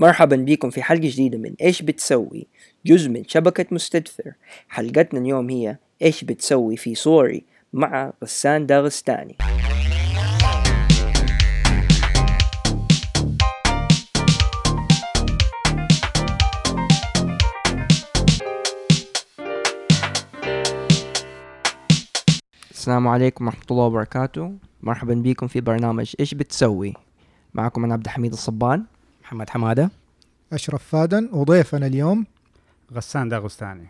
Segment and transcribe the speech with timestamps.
[0.00, 2.46] مرحبا بكم في حلقة جديدة من إيش بتسوي؟
[2.86, 4.32] جزء من شبكة مستدثر
[4.68, 9.36] حلقتنا اليوم هي إيش بتسوي في صوري مع غسان داغستاني.
[22.70, 24.52] السلام عليكم ورحمة الله وبركاته.
[24.82, 26.94] مرحبا بكم في برنامج إيش بتسوي.
[27.54, 28.84] معكم أنا عبد الحميد الصبان.
[29.26, 29.90] محمد حمادة.
[30.52, 32.26] أشرف فادن وضيفنا اليوم.
[32.94, 33.86] غسان داغستاني.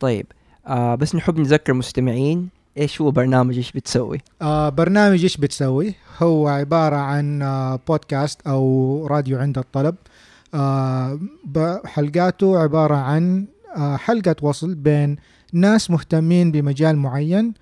[0.00, 0.26] طيب
[0.66, 2.48] آه بس نحب نذكر المستمعين
[2.78, 9.06] إيش هو برنامج إيش بتسوي؟ آه برنامج إيش بتسوي؟ هو عبارة عن آه بودكاست أو
[9.06, 9.94] راديو عند الطلب.
[10.54, 15.16] آه ب- حلقاته عبارة عن آه حلقة وصل بين
[15.52, 17.54] ناس مهتمين بمجال معين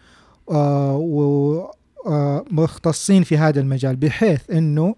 [0.50, 0.96] آه
[2.06, 4.94] ومختصين في هذا المجال بحيث أنه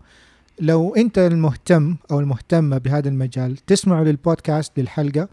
[0.60, 5.28] لو أنت المهتم أو المهتمة بهذا المجال تسمعوا للبودكاست للحلقة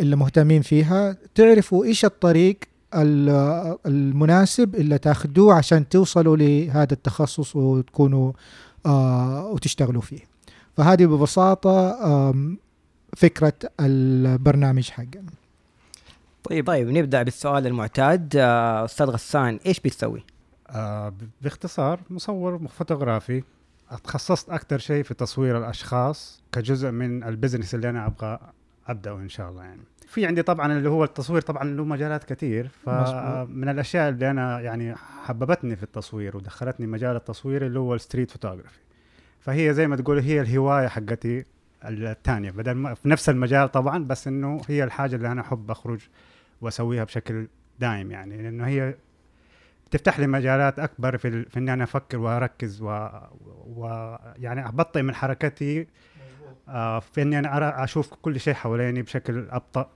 [0.00, 2.58] اللي مهتمين فيها تعرفوا إيش الطريق
[2.94, 8.32] ال- المناسب اللي تاخذوه عشان توصلوا لهذا التخصص وتكونوا
[8.86, 10.20] آه وتشتغلوا فيه.
[10.76, 11.96] فهذه ببساطة
[13.16, 15.30] فكرة البرنامج حقنا.
[16.44, 18.32] طيب طيب نبدأ بالسؤال المعتاد.
[18.36, 20.24] آه، أستاذ غسان إيش بتسوي؟
[20.70, 21.12] آه
[21.42, 23.42] باختصار مصور فوتوغرافي.
[23.96, 28.38] تخصصت أكثر شيء في تصوير الأشخاص كجزء من ال business اللي أنا أبغى
[28.88, 32.68] أبدأه إن شاء الله يعني في عندي طبعا اللي هو التصوير طبعا له مجالات كثير.
[32.84, 38.30] فمن الأشياء اللي أنا يعني حببتني في التصوير ودخلتني مجال التصوير اللي هو ال street
[38.30, 38.78] photography
[39.40, 41.44] فهي زي ما تقول هي الهواية حقتي
[41.84, 46.00] الثانية بدل ما في نفس المجال طبعا بس إنه هي الحاجة اللي أنا أحب أخرج
[46.60, 47.46] وأسويها بشكل
[47.78, 48.94] دائم يعني لأنه هي
[49.90, 51.50] تفتح لي مجالات أكبر في, ال...
[51.50, 53.08] في إني أنا أفكر وأركز و...
[53.66, 54.16] و...
[54.36, 55.86] يعني أبطئ من حركتي
[56.68, 59.90] آه في إني أنا أرى أشوف كل شيء حواليني بشكل أبطأ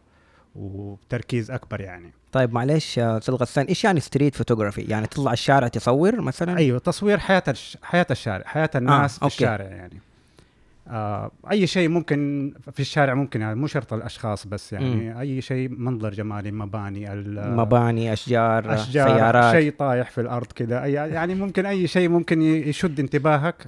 [0.54, 5.68] وبتركيز أكبر يعني طيب معلش يا أستاذ غسان إيش يعني street photography؟ يعني تطلع الشارع
[5.68, 7.78] تصور مثلا؟ أيوه تصوير حياة الش...
[7.82, 9.34] حياة الشارع حياة الناس في okay.
[9.34, 10.00] الشارع يعني
[10.88, 15.18] آه أي شيء ممكن في الشارع ممكن يعني مو شرط الأشخاص بس يعني مم.
[15.18, 19.56] أي شيء منظر جمالي مباني ال- مباني أشجار, أشجار سيارات.
[19.56, 20.80] شيء طايح في الأرض كذا.
[20.82, 23.66] أي- يعني ممكن أي شيء ممكن يشد انتباهك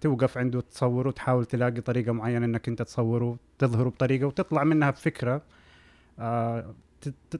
[0.00, 5.42] توقف عنده تصوره وتحاول تلاقي طريقة معينة إنك أنت تصوره تظهره بطريقة وتطلع منها بفكرة.
[6.18, 6.64] آه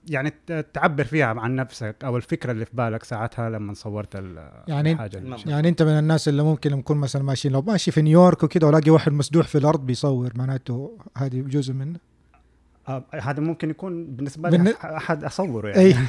[0.09, 0.33] يعني
[0.73, 5.17] تعبر فيها عن نفسك أو الفكرة اللي في بالك ساعتها لما صورت ال- يعني الحاجة
[5.19, 8.43] اللي المم- يعني أنت من الناس اللي ممكن نكون مثلا ماشيين لو ماشي في نيويورك
[8.43, 11.99] وكذا ولاقي واحد مسدوح في الأرض بيصور معناته هذه جزء منه
[12.89, 15.81] آه هذا ممكن يكون بالنسبة بالن- لي أحد أصوره يعني.
[15.83, 15.95] أي.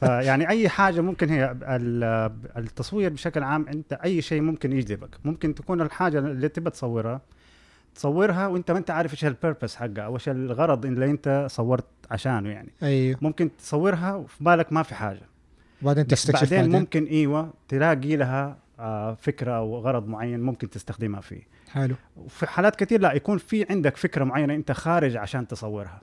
[0.00, 5.16] فيعني أي حاجة ممكن هي ال- التصوير بشكل عام أنت أي شيء ممكن يجذبك.
[5.24, 7.20] ممكن تكون الحاجة اللي تبى تصورها
[7.94, 12.48] تصورها وانت ما انت عارف إيش البيربس حقها أو إيش الغرض اللي انت صورت عشانه
[12.48, 12.68] يعني.
[12.82, 13.18] أيوه.
[13.22, 15.20] ممكن تصورها وفي بالك ما في حاجة.
[15.82, 21.20] وبعدين تستكشف بعدين بعدين؟ ممكن إيوه تلاقي لها آه، فكرة أو غرض معين ممكن تستخدمها
[21.20, 21.42] فيه.
[21.70, 21.94] حلو.
[22.16, 26.00] وفي حالات كثير لا يكون في عندك فكرة معينة انت خارج عشان تصورها.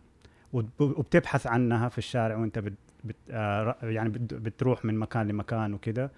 [0.54, 5.74] وب- وبتبحث عنها في الشارع وانت بت بت آه يعني بت بتروح من مكان لمكان
[5.74, 6.12] وكده.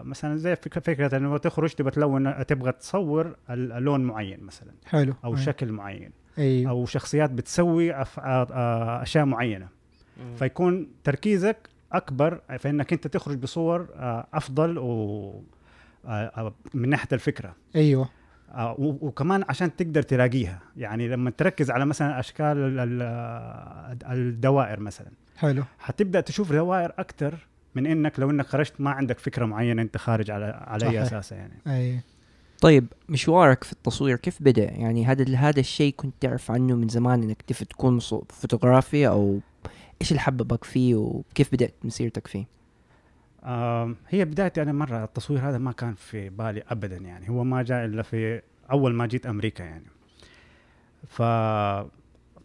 [0.00, 4.72] مثلا زي فك- فكرة إنه تخرج تبغى تلون تبغى تصور اللون معين مثلا.
[4.86, 5.14] حلو.
[5.24, 5.44] أو أيوه.
[5.44, 6.10] شكل معين.
[6.38, 9.68] أيوه أو شخصيات بتسوي أف- أشياء معينة.
[10.20, 10.36] مم.
[10.36, 14.84] فيكون تركيزك أكبر في انك أنت تخرج بصور آه، أفضل و
[16.06, 17.56] آه، آه، من ناحية الفكرة.
[18.78, 20.60] و- وكمان عشان تقدر تلاقيها.
[20.76, 25.10] يعني لما تركز على مثلا أشكال ال- ال- الدوائر مثلا.
[25.36, 25.62] حلو.
[25.78, 27.34] حتبدأ تشوف دوائر أكثر
[27.76, 31.02] من إنك لو إنك خرجت ما عندك فكرة معينة أنت خارج على على أي.
[31.02, 31.52] أساس يعني.
[31.66, 32.00] أيوه
[32.60, 37.22] طيب مشوارك في التصوير كيف بدأ؟ يعني هذا هذا الشيء كنت تعرف عنه من زمان
[37.22, 39.40] إنك تف تكون صو- فوتوغرافي أو
[40.00, 42.44] إيش اللي حببك فيه وكيف بدأت مسيرتك فيه؟
[43.44, 47.28] آم، هي بدايتي أنا مرة التصوير هذا ما كان في بالي ابدا يعني.
[47.30, 49.86] هو ما جاء إلا في أول ما جيت أمريكا يعني.
[51.08, 51.22] ف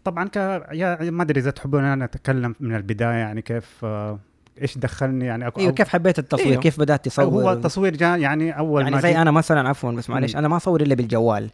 [0.04, 0.36] طبعا ك
[0.72, 4.20] يا ما أدري إذا تحبون أنا أتكلم من البداية يعني كيف آه،
[4.62, 6.62] إيش دخلني يعني أكو أيوه كيف حبيت التصوير؟ أيوه.
[6.62, 10.10] كيف بدأت تصور؟ هو التصوير جاء يعني أول يعني ما زي أنا مثلا عفوا بس
[10.10, 10.36] معلش.
[10.36, 11.50] أنا ما اصور إلا بالجوال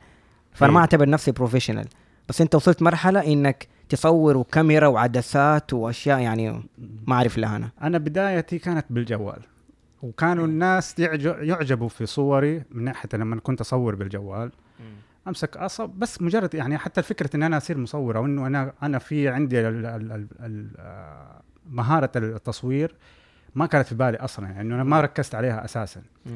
[0.53, 0.81] فأنا ما إيه.
[0.81, 1.85] أعتبر نفسي بروفيشنال
[2.29, 6.63] بس أنت وصلت مرحلة إنك تصور وكاميرا وعدسات وأشياء يعني
[7.07, 9.39] ما أعرف لها أنا أنا بدايتي كانت بالجوال
[10.01, 14.51] وكانوا الناس يعج- يعجبوا في صوري من ناحية لما كنت أصور بالجوال
[15.27, 18.99] أمسك اصب بس مجرد يعني حتى الفكرة إن أنا أصير مصور أو إنه أنا أنا
[18.99, 21.41] في عندي ال ال ال ال آه،
[21.71, 22.95] مهارة التصوير
[23.55, 26.01] ما كانت في بالي أصلا يعني أنا ما ركزت عليها أساسا.
[26.25, 26.31] مم.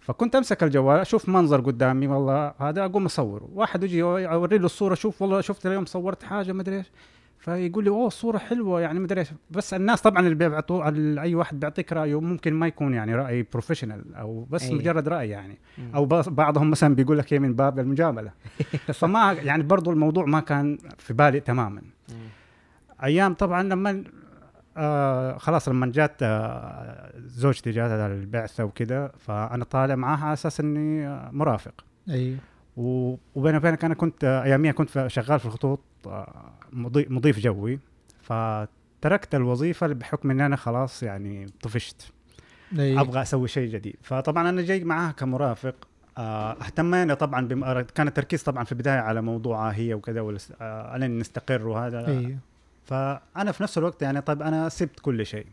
[0.00, 3.48] فكنت أمسك الجوال أشوف منظر قدامي والله هذا أقوم أصوره.
[3.54, 6.86] واحد يجي اوري له الصورة شوف والله شفت اليوم صورت حاجة ما أدري إيش.
[7.38, 9.28] فيقول لي أوه الصورة حلوة يعني ما أدري إيش.
[9.50, 10.88] بس الناس طبعا اللي بيعطوا
[11.22, 14.74] أي واحد بيعطيك رأيه ممكن ما يكون يعني رأي بروفيشنال أو بس أي.
[14.74, 15.58] مجرد رأي يعني.
[15.94, 18.30] أو بس- بعضهم مثلا بيقول لك هي من باب المجاملة.
[19.00, 21.82] فما يعني برضو الموضوع ما كان في بالي تماما.
[23.04, 24.04] أيام طبعا لما
[24.76, 30.60] آه خلاص لما جات آه زوجتي جات على البعثة وكده فأنا طالع معاها على أساس
[30.60, 31.84] إني آه مرافق.
[32.10, 32.36] أيوه
[32.76, 35.80] و- وبيني وبينك أنا كنت أياميها كنت شغال في الخطوط
[36.72, 37.78] مضي- مضيف جوي.
[38.22, 42.12] فتركت الوظيفة بحكم إن أنا خلاص يعني طفشت.
[42.78, 43.00] أيوة.
[43.00, 43.96] أبغى أسوي شيء جديد.
[44.02, 45.74] فطبعا أنا جاي معاها كمرافق.
[46.18, 47.80] اهتمينا طبعا بم...
[47.82, 50.52] كان التركيز طبعا في البداية على موضوعها هي وكذا ولس...
[50.60, 52.06] الين نستقر وهذا.
[52.06, 52.38] أيوه
[52.86, 55.46] فأنا في نفس الوقت يعني طيب أنا سبت كل شيء.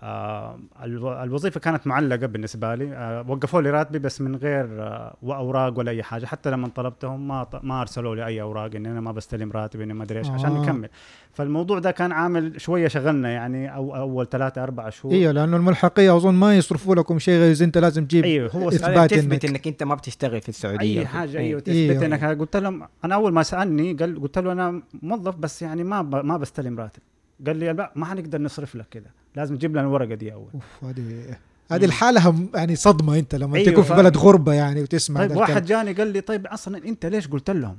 [0.00, 2.92] آه الو- الوظيفة كانت معلقة بالنسبة لي.
[2.94, 6.26] آه وقفوا لي راتبي بس من غير آه أوراق ولا أي حاجة.
[6.26, 9.84] حتى لما طلبتهم ما ط- ما أرسلوا لي أي أوراق ان أنا ما بستلم راتبي
[9.84, 10.62] إني ما أدري إيش عشان آه.
[10.62, 10.88] نكمل
[11.32, 15.14] فالموضوع ده كان عامل شوية شغلنا يعني أو أول ثلاثة أربع شهور.
[15.14, 18.68] إيوه لأنه الملحقية أظن ما يصرفوا لكم شيء غير إذا أنت لازم تجيب أيوه هو
[18.68, 21.00] إثبات لازم تثبت إنك- انك أنت ما بتشتغل في السعودية.
[21.00, 22.04] أي حاجة أيوه تثبت أيوه.
[22.06, 22.24] إنك.
[22.24, 26.02] قلت لهم أنا أول ما سألني قال قلت له أنا موظف بس يعني ما.
[26.02, 27.02] ما بستلم راتب.
[27.46, 30.84] قال لي لا ما حنقدر نصرف لك كذا لازم تجيب لنا الورقة دي أول أوف
[30.84, 31.36] هذه
[31.70, 35.36] هذه الحالة هم- يعني صدمة أنت لما أيوة، تكون في بلد غربة يعني وتسمع طيب
[35.36, 37.76] واحد جاني قال لي طيب أصلا أنت ليش قلت لهم؟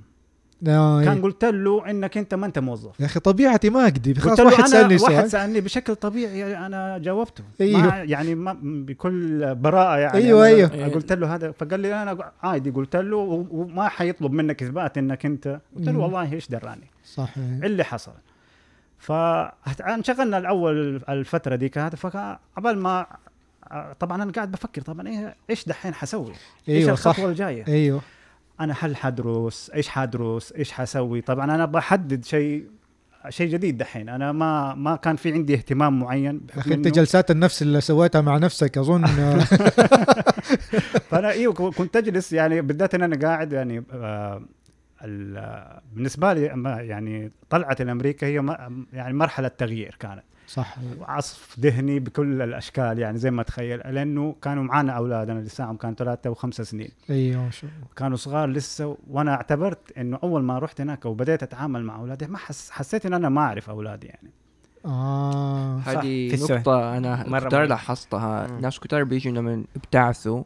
[0.67, 1.21] آه، كان إيه.
[1.23, 4.65] قلت له إنك أنت ما أنت موظف يا أخي طبيعتي ما أقدر قلت له واحد
[4.65, 7.81] سألني واحد سؤال سألني بشكل طبيعي أنا جاوبته أيوه.
[7.81, 10.87] ما يعني ما بكل براءة يعني أنا أيوه.
[10.87, 13.17] قلت له هذا فقال لي أنا عادي قلت له
[13.51, 15.99] وما حيطلب منك إثبات إنك أنت قلت له.
[15.99, 17.67] والله إيش دراني صح إيه.
[17.67, 18.11] اللي حصل
[18.97, 23.05] فانشغلنا الأول الفترة دي كانت فقبل ما
[23.99, 26.33] طبعا أنا قاعد بفكر طبعا إيه إيش دحين حسوي؟
[26.69, 28.01] إيش صح الخطوة الجاية؟ أيوه
[28.59, 32.65] أنا هل حدرس؟ إيش حدرس؟ إيش حسوي؟ طبعا أنا بحدد شيء
[33.29, 37.61] شيء جديد دحين أنا ما ما كان في عندي اهتمام معين أخي أنت جلسات النفس
[37.61, 39.05] اللي سويتها مع نفسك أظن
[41.09, 44.41] فأنا إيوه كنت اجلس يعني بالذات إن أنا قاعد يعني آه،
[45.93, 50.23] بالنسبة لي ما- يعني طلعت الامريكا هي ما- يعني مرحلة تغيير كانت.
[50.47, 50.75] صح.
[51.01, 56.29] عصف ذهني بكل الأشكال يعني زي ما تخيل لأنه كانوا معانا أولادنا لساهم كانوا ثلاثة
[56.29, 56.89] وخمسة سنين.
[57.09, 61.95] أيوه شو كانوا صغار لسه وأنا اعتبرت إنه أول ما رحت هناك وبديت أتعامل مع
[61.95, 64.31] أولادي ما حس حسيت إن أنا ما أعرف أولادي يعني.
[64.85, 65.81] آه.
[65.81, 66.35] صح، هذه.
[66.41, 67.65] نقطة أنا مرة مهمة.
[67.65, 68.47] لاحظتها.
[68.61, 70.43] ناس كتير بيجوا لما بتعثوا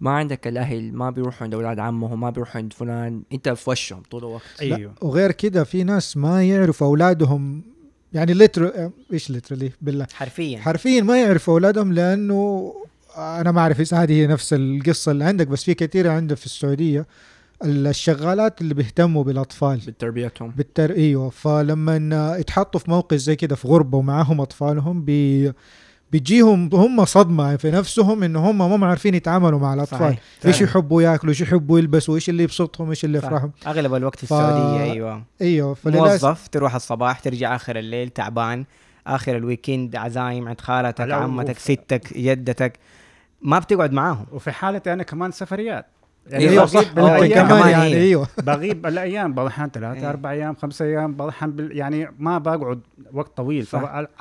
[0.00, 4.02] ما عندك الأهل ما بيروحوا عند أولاد عمهم ما بيروحوا عند فلان أنت في وشهم
[4.10, 4.42] طول الوقت.
[4.60, 4.92] أيوه.
[5.02, 7.62] وغير كده في ناس ما يعرفوا أولادهم
[8.12, 10.06] يعني لتر إيش لترلي بالله.
[10.14, 10.58] حرفيا.
[10.58, 12.72] حرفيا ما يعرفوا أولادهم لأنه
[13.16, 16.46] أنا ما أعرف إذا هذه هي نفس القصة اللي عندك بس في كثير عندنا في
[16.46, 17.06] السعودية
[17.64, 19.80] الشغالات اللي بيهتموا بالأطفال.
[19.86, 20.50] بتربيتهم.
[20.50, 21.30] بالتر أيوه.
[21.30, 25.52] فلما يتحطوا في موقف زي كده في غربة ومعاهم أطفالهم بي
[26.12, 30.18] بيجيهم هم صدمة في نفسهم إن هم ما عارفين يتعاملوا مع الأطفال صحيح.
[30.46, 30.60] إيش.
[30.60, 33.18] يحبوا ياكلوا إيش يحبوا يلبسوا إيش اللي يبسطهم إيش اللي.
[33.18, 38.08] يفرحهم أغلب الوقت في ف- السعودية أيوه أيوه فللأسف موظف تروح الصباح ترجع آخر الليل
[38.08, 38.64] تعبان
[39.06, 42.72] آخر الويكند عزايم عند خالتك عمتك ستك جدتك
[43.42, 45.86] ما بتقعد معاهم وفي حالتي أنا كمان سفريات
[46.32, 46.80] أيوة، بغيب صح.
[46.80, 47.28] انت بالأيام.
[47.28, 47.94] كمان كمان يعني.
[47.94, 50.10] إيوه بغيب الأيام بضحن ثلاثة إيه.
[50.10, 51.76] أربع أيام خمسة أيام بضحن بال...
[51.76, 52.80] يعني ما بقعد
[53.12, 53.66] وقت طويل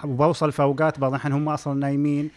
[0.03, 2.30] وبوصل في اوقات بضحن هم أصلا نايمين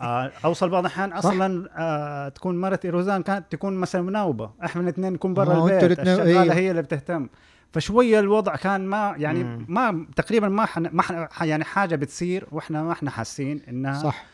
[0.00, 5.12] آه أوصل بعض الاحيان أصلا آه تكون مرتي روزان كانت تكون مثلا مناوبة إحنا الاثنين
[5.12, 6.54] نكون برا البيت الشغالة أيوه.
[6.54, 7.28] هي اللي بتهتم
[7.72, 9.66] فشوية الوضع كان ما يعني مم.
[9.68, 14.24] ما تقريبا ما حن ما حن يعني حاجة بتصير وإحنا ما إحنا حاسين إنها صح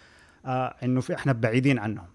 [0.47, 2.07] آه إنه في إحنا بعيدين عنهم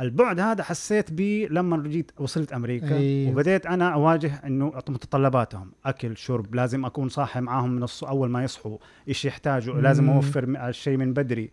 [0.00, 3.30] البعد هذا حسيت به لما جيت وصلت أمريكا أيوه.
[3.30, 5.72] وبديت أنا أواجه إنه متطلباتهم.
[5.84, 8.04] أكل شرب لازم أكون صاحي معاهم من الص...
[8.04, 8.78] أول ما يصحوا.
[9.08, 10.10] إيش يحتاجوا؟ لازم.
[10.10, 11.50] أوفر الشيء من بدري.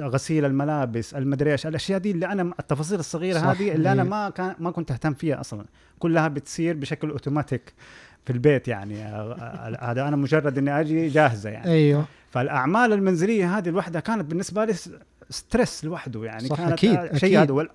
[0.00, 4.10] غسيل الملابس المدري إيش الأشياء دي اللي أنا التفاصيل الصغيرة صح، هذه اللي أنا أيوه.
[4.10, 5.64] ما كان ما كنت أهتم فيها أصلا.
[5.98, 7.72] كلها بتصير بشكل أوتوماتيك
[8.24, 9.04] في البيت يعني.
[9.04, 11.70] آه، هذا أنا مجرد إني أجي جاهزة يعني.
[11.70, 12.04] أيوه.
[12.30, 14.74] فالأعمال المنزلية هذه الوحدة كانت بالنسبة لي
[15.30, 17.42] ستريس لوحده يعني صح، كانت أكيد، آه، شيء.
[17.42, 17.68] هذا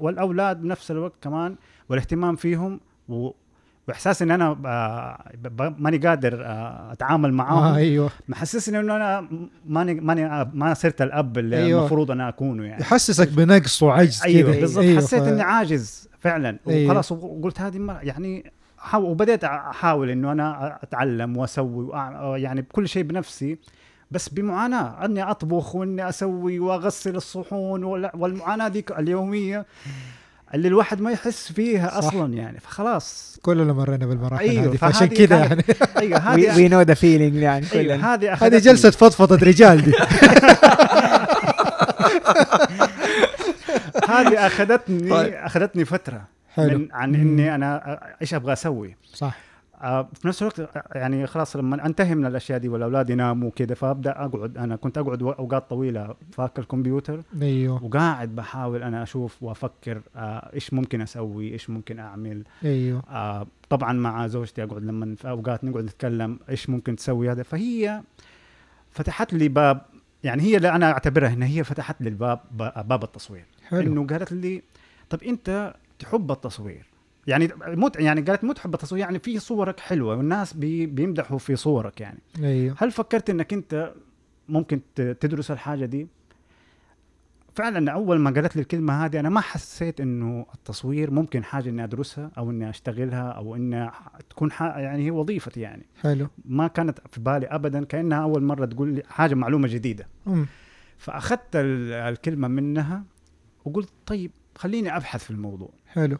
[0.00, 1.56] والأولاد بنفس الوقت كمان
[1.88, 3.30] والاهتمام فيهم و...
[3.88, 9.28] وإحساس إن أنا آه، ماني قادر آه، أتعامل معاهم آه أيوه محسسني إنه أنا
[9.66, 11.56] ماني ماني آه، ما صرت الأب اللي.
[11.56, 11.80] أيوه.
[11.80, 16.08] المفروض أنا أكونه يعني يحسسك بنقص وعجز أيوه كده بالضبط أيوه حسيت ف- إني عاجز
[16.20, 16.90] فعلا أيوه.
[16.90, 18.52] وخلاص وقلت هذه يعني
[18.94, 21.90] وبديت أحاول إنه أنا أتعلم وأسوي
[22.42, 23.58] يعني بكل شيء بنفسي
[24.12, 25.04] بس بمعاناة.
[25.04, 29.66] أني أطبخ وأني أسوي وأغسل الصحون والمعاناة دي اليومية
[30.54, 31.96] اللي الواحد ما يحس فيها صح.
[31.96, 32.60] أصلا يعني.
[32.60, 33.38] فخلاص.
[33.42, 35.64] كلنا مرينا بالمراحل أيوه، هذه فعشان كذا يعني.
[35.96, 38.14] أيوه هذه we know the feeling يعني أيوة كلنا.
[38.14, 38.58] هذه هذه.
[38.58, 39.92] جلسة فضفضة رجال دي.
[44.08, 45.34] هذه اخذتني طيب.
[45.34, 46.78] أخذتني فترة حلو.
[46.78, 48.96] من عن إني أنا إيش أبغى أسوي.
[49.14, 49.36] صح.
[50.14, 54.10] في نفس الوقت آه، يعني خلاص لما انتهي من الأشياء دي والأولاد يناموا كذا فأبدأ
[54.10, 54.76] أقعد أنا.
[54.76, 57.84] كنت أقعد أوقات طويلة فاك الكمبيوتر أيوه.
[57.84, 62.44] وقاعد بحاول أنا أشوف وأفكر آه، إيش ممكن أسوي إيش ممكن أعمل.
[62.64, 63.02] أيوه.
[63.10, 67.42] آه، طبعا مع زوجتي أقعد لما في أوقات نقعد نتكلم إيش ممكن تسوي هذا.
[67.42, 68.02] فهي
[68.90, 69.80] فتحت لي باب
[70.24, 72.40] يعني هي اللي أنا أعتبرها إن هي فتحت لي الباب
[72.84, 73.44] باب التصوير.
[73.68, 73.80] حلو.
[73.80, 74.62] إنه قالت لي
[75.10, 76.91] طب أنت تحب التصوير.
[77.26, 81.56] يعني مو يعني قالت مو تحب التصوير يعني في صورك حلوة والناس بي بيمدحوا في
[81.56, 82.18] صورك يعني.
[82.38, 82.74] أيوه.
[82.78, 83.92] هل فكرت إنك أنت
[84.48, 86.06] ممكن تدرس الحاجة دي؟
[87.54, 91.84] فعلا أول ما قالت لي الكلمة هذه أنا ما حسيت إنه التصوير ممكن حاجة إني
[91.84, 93.90] أدرسها أو إني أشتغلها أو إني
[94.30, 95.86] تكون يعني هي وظيفتي يعني.
[96.02, 96.26] حلو.
[96.44, 100.06] ما كانت في بالي ابدا كأنها أول مرة تقول لي حاجة معلومة جديدة.
[100.26, 100.46] أم.
[100.98, 103.04] فأخذت ال- الكلمة منها
[103.64, 105.70] وقلت طيب خليني أبحث في الموضوع.
[105.86, 106.18] حلو.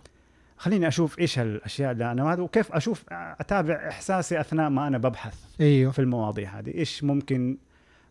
[0.62, 5.35] خليني أشوف إيش الاشياء اللي أنا هذا وكيف أشوف أتابع إحساسي أثناء ما أنا ببحث
[5.61, 5.92] أيوه.
[5.92, 7.59] في المواضيع هذه إيش ممكن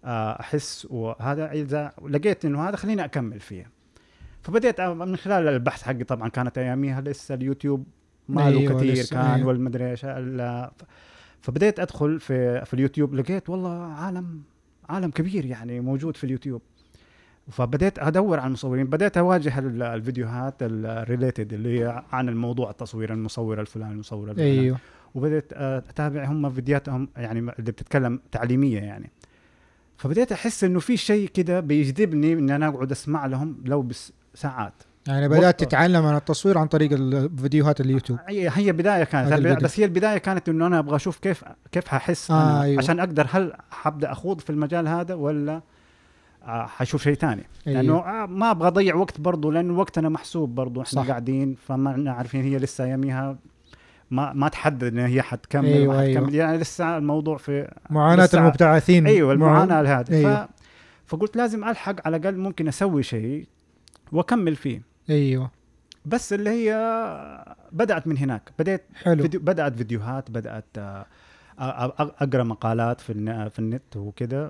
[0.06, 3.70] آه، أحس وهذا إذا لقيت إنه هذا خليني أكمل فيه.
[4.42, 7.88] فبديت من خلال البحث حقي طبعا كانت أياميها لسه اليوتيوب
[8.30, 9.48] ما له أيوة، كثير كان أيوة.
[9.48, 10.06] والمدري إيش
[11.42, 14.42] فبديت أدخل في في اليوتيوب لقيت والله عالم
[14.90, 16.62] عالم كبير يعني موجود في اليوتيوب.
[17.52, 23.14] فبديت أدور على المصورين بديت أواجه ال- الفيديوهات ال related اللي هي عن الموضوع التصوير
[23.14, 24.60] المصور الفلاني المصور الفلاني.
[24.60, 24.78] أيوه.
[25.16, 29.12] وبدأت آه، أتابع هم فيديوهاتهم يعني اللي بتتكلم تعليمية يعني.
[29.98, 34.74] فبديت أحس إنه في شيء كده بيجذبني إن أنا أقعد أسمع لهم لو بس ساعات.
[35.08, 38.20] يعني بدأت تتعلم عن التصوير عن طريق الفيديوهات اليوتيوب.
[38.28, 39.56] هي هي بداية كانت البداية.
[39.56, 42.78] بس هي البداية كانت إنه أنا أبغى أشوف كيف كيف ححس آه، أيوة.
[42.78, 45.62] عشان أقدر هل حبدأ أخوض في المجال هذا ولا
[46.46, 47.44] حشوف شيء ثاني.
[47.68, 47.82] أيوة.
[47.82, 51.08] لأنه آه، ما أبغى أضيع وقت برضه لأنه وقتنا محسوب برضه إحنا صح.
[51.08, 53.38] قاعدين فما عارفين هي لسه أياميها.
[54.12, 56.16] ما ما تحدد إن هي حتكمل أيوة، ما أيوة.
[56.20, 60.46] حتكمل يعني لسه الموضوع في معاناة المبتعثين أيوه مع- المعاناة هذه أيوة.
[60.46, 60.50] ف...
[61.06, 63.48] فقلت لازم ألحق على الأقل ممكن أسوي شيء
[64.12, 64.82] وأكمل فيه.
[65.10, 65.52] أيوه.
[66.06, 66.76] بس اللي هي
[67.72, 68.52] بدأت من هناك.
[68.60, 69.22] بديت حلو.
[69.22, 71.06] فيديو بدأت فيديوهات بدأت آه،
[71.60, 71.64] آه،
[72.00, 73.14] آه، أقرأ مقالات في
[73.50, 74.50] في النت وكذا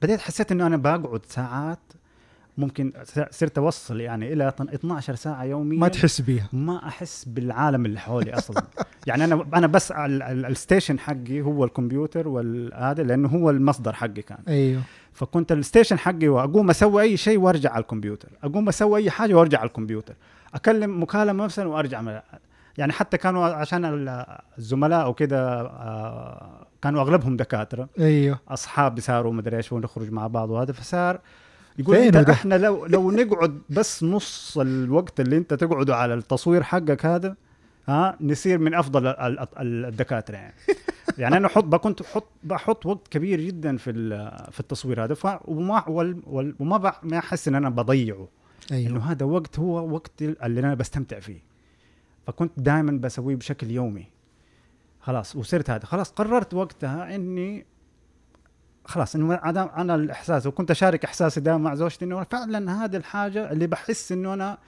[0.00, 1.78] فبديت حسيت إنه أنا بقعد ساعات
[2.58, 2.92] ممكن
[3.30, 6.48] صرت أوصل يعني إلى 12 ساعة يوميا ما تحس بيها.
[6.52, 8.62] ما أحس بالعالم اللي حولي أصلا.
[9.06, 13.92] يعني أنا أنا بس ال- ال- ال station حقي هو الكمبيوتر والهذا لأنه هو المصدر
[13.92, 14.38] حقي كان.
[14.48, 14.82] أيوه.
[15.12, 18.28] فكنت ال station حقي وأقوم أسوي أي شيء وأرجع على الكمبيوتر.
[18.42, 20.14] أقوم أسوي أي حاجة وأرجع على الكمبيوتر.
[20.54, 22.20] أكلم مكالمة مثلا وأرجع.
[22.78, 24.24] يعني حتى كانوا عشان ال-
[24.58, 25.60] الزملاء وكذا
[26.82, 27.88] كانوا أغلبهم دكاترة.
[27.98, 28.38] أيوه.
[28.48, 31.20] أصحاب صاروا مدري إيش ونخرج مع بعض وهذا فصار
[31.78, 37.06] يقول إنت؟ إحنا لو لو نقعد بس نص الوقت اللي أنت تقعده على التصوير حقك
[37.06, 37.36] هذا
[37.88, 40.54] ها نصير من أفضل ال- ال- الدكاترة يعني.
[41.18, 43.92] يعني أنا أحط كنت بحط بحط وقت كبير جدا في
[44.50, 45.84] في التصوير هذا وما
[46.60, 48.28] وما ما أحس إن أنا بضيعه.
[48.72, 51.38] إنه أيوه هذا وقت هو وقت اللي أنا بستمتع فيه.
[52.26, 54.06] فكنت دائما بسويه بشكل يومي.
[55.00, 55.86] خلاص وصرت هذا.
[55.86, 57.66] خلاص قررت وقتها إني
[58.84, 63.52] خلاص إنه أنا أنا الإحساس وكنت أشارك إحساسي ده مع زوجتي إنه فعلا هذه الحاجة
[63.52, 64.58] اللي بحس إنه أنا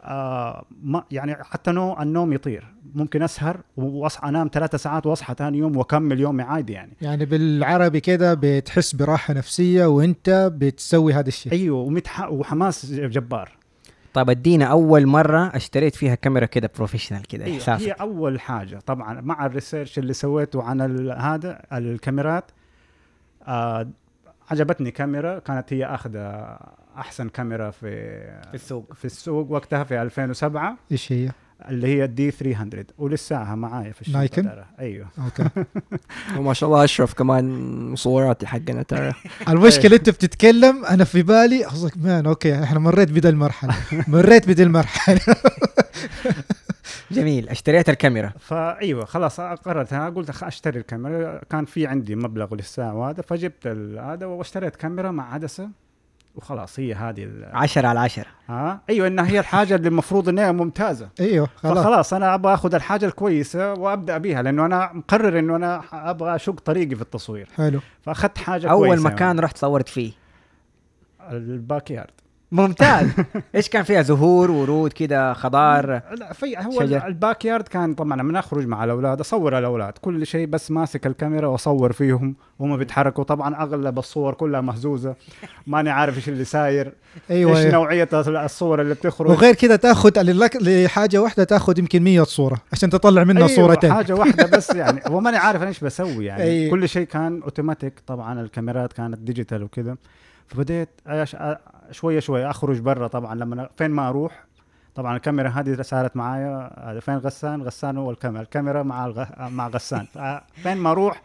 [0.00, 2.74] آه ما يعني حتى نو النوم يطير.
[2.94, 6.92] ممكن أسهر وأصحى أنام ثلاثة ساعات وأصحى ثاني يوم وأكمل يومي عادي يعني.
[7.00, 11.52] يعني بالعربي كده بتحس براحة نفسية وأنت بتسوي هذا الشيء.
[11.52, 12.30] أيوه ومتح...
[12.30, 13.57] وحماس جبار.
[14.18, 18.78] طيب ادينا أول مرة اشتريت فيها كاميرا كده professional كده هي, هي أول حاجة.
[18.86, 22.44] طبعا مع ال research اللي سويته عن ال- هذا الكاميرات
[23.46, 23.88] آه
[24.50, 25.38] عجبتني كاميرا.
[25.38, 26.58] كانت هي أخذة
[26.98, 27.90] أحسن كاميرا في
[28.48, 28.92] في السوق.
[28.94, 31.30] في السوق وقتها في 2007 إيش هي؟
[31.68, 34.64] اللي هي ال D 300 ولساها معايا في الشنطه نايكن؟ ترى.
[34.80, 35.06] أيوه.
[35.24, 35.64] okay.
[36.38, 37.44] وما شاء الله أشرف كمان
[37.90, 39.12] مصوراتي حقنا ترى.
[39.48, 43.74] المشكلة أنت بتتكلم أنا في بالي قصدك مان أوكي إحنا مريت بدي المرحلة.
[44.08, 45.20] مريت بدي المرحلة.
[47.10, 48.32] جميل اشتريت الكاميرا.
[48.40, 49.92] فايوه خلاص قررت.
[49.92, 51.40] أنا قلت أشتري الكاميرا.
[51.50, 53.66] كان في عندي مبلغ للساعه وهذا فجبت
[54.00, 55.68] هذا واشتريت كاميرا مع عدسه
[56.38, 58.26] وخلاص هي هذه ال- عشرة على عشرة.
[58.48, 61.08] ها؟ أيوه إنها هي الحاجة اللي المفروض إنها ممتازة.
[61.20, 61.78] أيوه خلاص.
[61.78, 66.60] فخلاص أنا أبغى آخذ الحاجة الكويسة وأبدأ بيها لأنه أنا مقرر إنه أنا أبغى أشق
[66.60, 67.48] طريقي في التصوير.
[67.56, 67.80] حلو.
[68.02, 69.04] فأخذت حاجة أول كويسة.
[69.04, 70.12] مكان رحت صورت فيه.
[71.30, 72.10] ال backyard.
[72.52, 73.08] ممتاز.
[73.54, 75.86] إيش كان فيها؟ زهور ورود كده خضار؟
[76.18, 77.06] لا في هو شجر.
[77.06, 79.92] ال backyard كان طبعا لما أخرج مع الأولاد أصور الأولاد.
[79.92, 83.24] كل شيء بس ماسك الكاميرا وأصور فيهم وهم بيتحركوا.
[83.24, 85.14] طبعا أغلب الصور كلها مهزوزة.
[85.66, 86.92] ماني عارف إيش اللي ساير
[87.30, 87.72] أيوه إيش أيوة.
[87.72, 89.30] نوعية الصور اللي بتخرج.
[89.30, 93.92] وغير كذا تأخذ لحاجة واحدة تأخذ يمكن 100 صورة عشان تطلع منها أيوة صورتين.
[93.92, 95.00] حاجة واحدة بس يعني.
[95.06, 96.42] هو ماني عارف أنا إيش بسوي يعني.
[96.42, 96.70] أيوة.
[96.70, 97.92] كل شيء كان أوتوماتيك.
[98.06, 99.96] طبعا الكاميرات كانت digital وكذا
[100.48, 100.88] فبديت
[101.90, 103.34] شوية شوية أخرج برا طبعا.
[103.34, 104.44] لما فين ما أروح
[104.94, 106.70] طبعا الكاميرا هذه صارت معايا.
[106.90, 108.42] هذا فين غسان؟ غسان هو الكاميرا.
[108.42, 109.24] الكاميرا مع الغ...
[109.48, 110.06] مع غسان.
[110.62, 111.22] فين ما أروح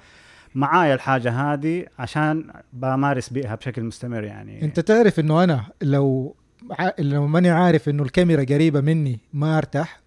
[0.56, 4.66] معايا الحاجة هذه عشان بمارس بيها بشكل مستمر يعني.
[4.66, 6.36] أنت تعرف إنه أنا لو
[7.00, 10.03] لو ماني عارف إنه الكاميرا قريبة مني ما أرتاح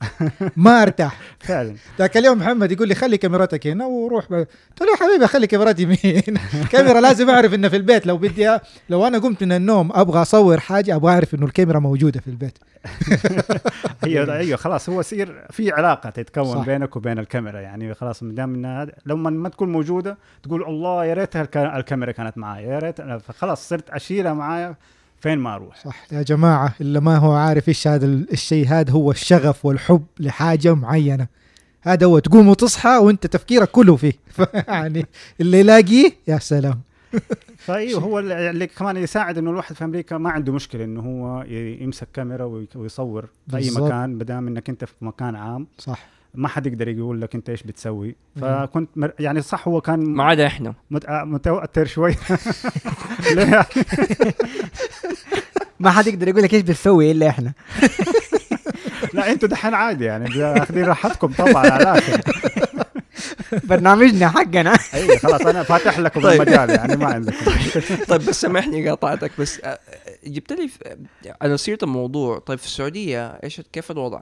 [0.56, 1.18] ما أرتاح.
[1.40, 1.74] فعلا.
[1.98, 4.34] ذاك اليوم محمد يقول لي خلي كاميرتك هنا وروح ب...
[4.34, 6.38] قلت له يا حبيبي خلي كاميرتي يمين
[6.72, 8.06] كاميرا لازم أعرف إنه في البيت.
[8.06, 12.20] لو بدي لو أنا قمت من النوم أبغى أصور حاجة أبغى أعرف إنه الكاميرا موجودة
[12.20, 12.58] في البيت.
[14.04, 16.66] هي أيوه خلاص هو يصير في علاقة تتكون صح.
[16.66, 17.60] بينك وبين الكاميرا.
[17.60, 22.38] يعني خلاص ما دام انها لما ما تكون موجودة تقول الله يا الك- الكاميرا كانت
[22.38, 24.74] معايا يا ريت فخلاص صرت أشيلها معايا.
[25.20, 25.84] فين ما أروح.
[25.84, 30.04] صح يا جماعة اللي ما هو عارف إيش هذا ال- الشيء هذا هو الشغف والحب
[30.20, 31.26] لحاجة معينة.
[31.82, 34.12] هذا هو تقوم وتصحى وأنت تفكيرك كله فيه.
[34.68, 35.06] يعني
[35.40, 36.80] اللي يلاقيه يا سلام.
[37.58, 41.42] فايوه هو اللي كمان يساعد إنه الواحد في أمريكا ما عنده مشكلة إنه هو
[41.80, 43.70] يمسك كاميرا وي- ويصور في أي.
[43.70, 45.66] مكان ما دام إنك أنت في مكان عام.
[45.78, 46.06] صح.
[46.36, 48.16] ما حد يقدر يقول لك انت إيش بتسوي.
[48.40, 49.12] فكنت مر...
[49.18, 51.06] يعني صح هو كان ما عدا إحنا مت...
[51.10, 52.14] متوتر شوي؟
[55.80, 57.52] ما حد يقدر يقول لك إيش بتسوي إلا إحنا
[59.14, 62.20] لا أنتوا دحين عادي يعني أخذين راحتكم طبعا على الآخر
[63.64, 66.42] برنامجنا حقنا أيوه خلاص أنا فاتح لكم طيب.
[66.42, 67.36] المجال يعني ما عندكم
[68.08, 69.78] طيب بس سامحني قاطعتك بس آه،
[70.26, 70.96] جبت لي في-
[71.40, 74.20] على سيره الموضوع طيب في السعودية إيش كيف الوضع؟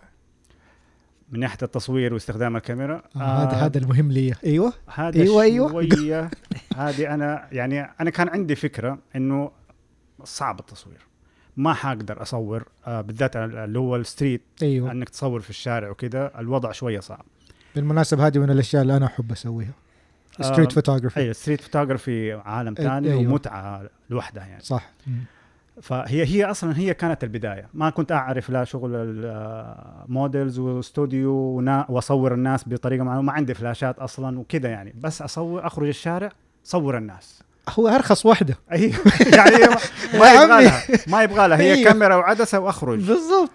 [1.31, 3.03] من ناحية التصوير واستخدام الكاميرا.
[3.17, 4.35] آه هذا هذا المهم لي.
[4.47, 4.73] أيوه.
[4.95, 5.71] هذا أيوة.
[5.71, 6.31] شوية.
[6.77, 9.51] هذه أنا يعني أنا كان عندي فكرة إنه
[10.25, 10.99] صعب التصوير.
[11.57, 14.43] ما حقدر أصور آه بالذات اللي هو الستريت.
[14.63, 14.93] أيوه.
[14.93, 17.25] إنك تصور في الشارع وكذا الوضع شوية صعب.
[17.75, 19.73] بالمناسبة هذه من الأشياء اللي أنا أحب أسويها.
[20.41, 23.33] آه، street photography اي street photography عالم أي- ثاني أيوة.
[23.33, 24.63] ومتعة لوحدها يعني.
[24.63, 24.91] صح.
[25.83, 27.69] فهي هي أصلا هي كانت البداية.
[27.75, 31.33] ما كنت أعرف لا شغل ال models واستوديو
[31.89, 33.23] وأصور الناس بطريقة معينة.
[33.23, 34.95] ما عندي فلاشات أصلا وكذا يعني.
[35.01, 36.29] بس اصور أخرج الشارع
[36.65, 37.44] صور الناس.
[37.71, 38.95] هو أرخص أيوه
[39.37, 39.57] يعني
[40.15, 40.65] ما- يبغى.
[40.65, 41.59] لها ما يبغى لها.
[41.61, 41.91] هي أيوه.
[41.93, 42.99] كاميرا وعدسة وأخرج.
[42.99, 43.51] بالضبط.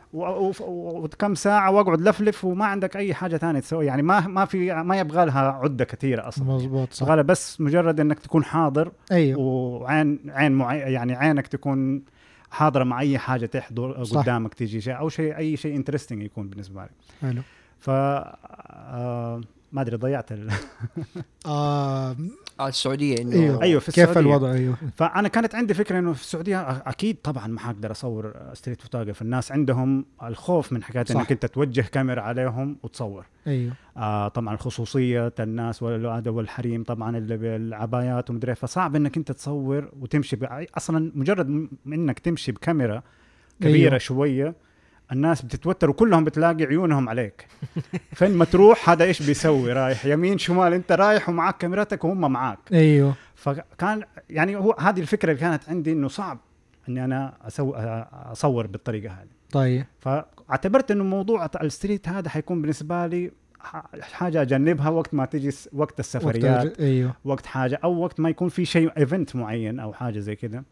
[0.62, 3.86] وكم ساعة وأقعد لفلف وما عندك أي حاجة ثانية تسوي.
[3.86, 6.46] يعني ما ما في ما يبغى لها عدة كثيرة أصلا.
[6.46, 7.08] مظبوط صح.
[7.08, 9.40] يبغى بس مجرد إنك تكون حاضر أيوه.
[9.40, 12.04] وعين عين معي يعني عينك تكون
[12.52, 14.22] حاضرة مع أي حاجة تحضر صح.
[14.22, 16.90] قدامك تيجي شيء أو شيء أي شيء interesting يكون بالنسبة لي
[17.22, 17.42] حلو.
[17.80, 19.42] ف آه
[19.72, 20.52] ما أدري ضيعت ال...
[21.46, 22.16] آه
[22.60, 24.20] آه السعودية إنه أيوه أيوه، في كيف السعودية.
[24.30, 28.82] الوضع أيوه فأنا كانت عندي فكرة إنه في السعودية أكيد طبعا ما حقدر أصور street
[28.82, 31.16] photography الناس عندهم الخوف من حكايه صح.
[31.16, 37.38] انك أنت توجه كاميرا عليهم وتصور أيوه آه طبعا خصوصيه الناس والهذا والحريم طبعا اللي
[37.38, 40.38] بالعبايات ومدري إيه، فصعب إنك أنت تصور وتمشي.
[40.78, 43.04] أصلا مجرد إنك تمشي بكاميرا
[43.62, 43.90] كبيرة.
[43.90, 43.98] أيوه.
[43.98, 44.56] شوية
[45.12, 47.48] الناس بتتوتر وكلهم بتلاقي عيونهم عليك.
[48.18, 52.60] فين ما تروح هذا إيش بيسوي؟ رايح يمين شمال أنت رايح ومعك كاميرتك وهم معاك.
[52.74, 53.14] أيوه.
[53.36, 56.40] فكان يعني هو هذه الفكرة اللي كانت عندي إنه صعب
[56.90, 57.72] إني أنا أسو...
[58.32, 59.28] أصور بالطريقة هذه.
[59.52, 59.86] طيب.
[60.00, 63.32] فاعتبرت إنه موضوع ال street هذا حيكون بالنسبة لي
[64.02, 67.16] حاجة أجنبها وقت ما تجي وقت وقت السفريات الج- أيوه.
[67.26, 70.64] وقت حاجة أو وقت ما يكون في شيء event معين أو حاجة زي كذا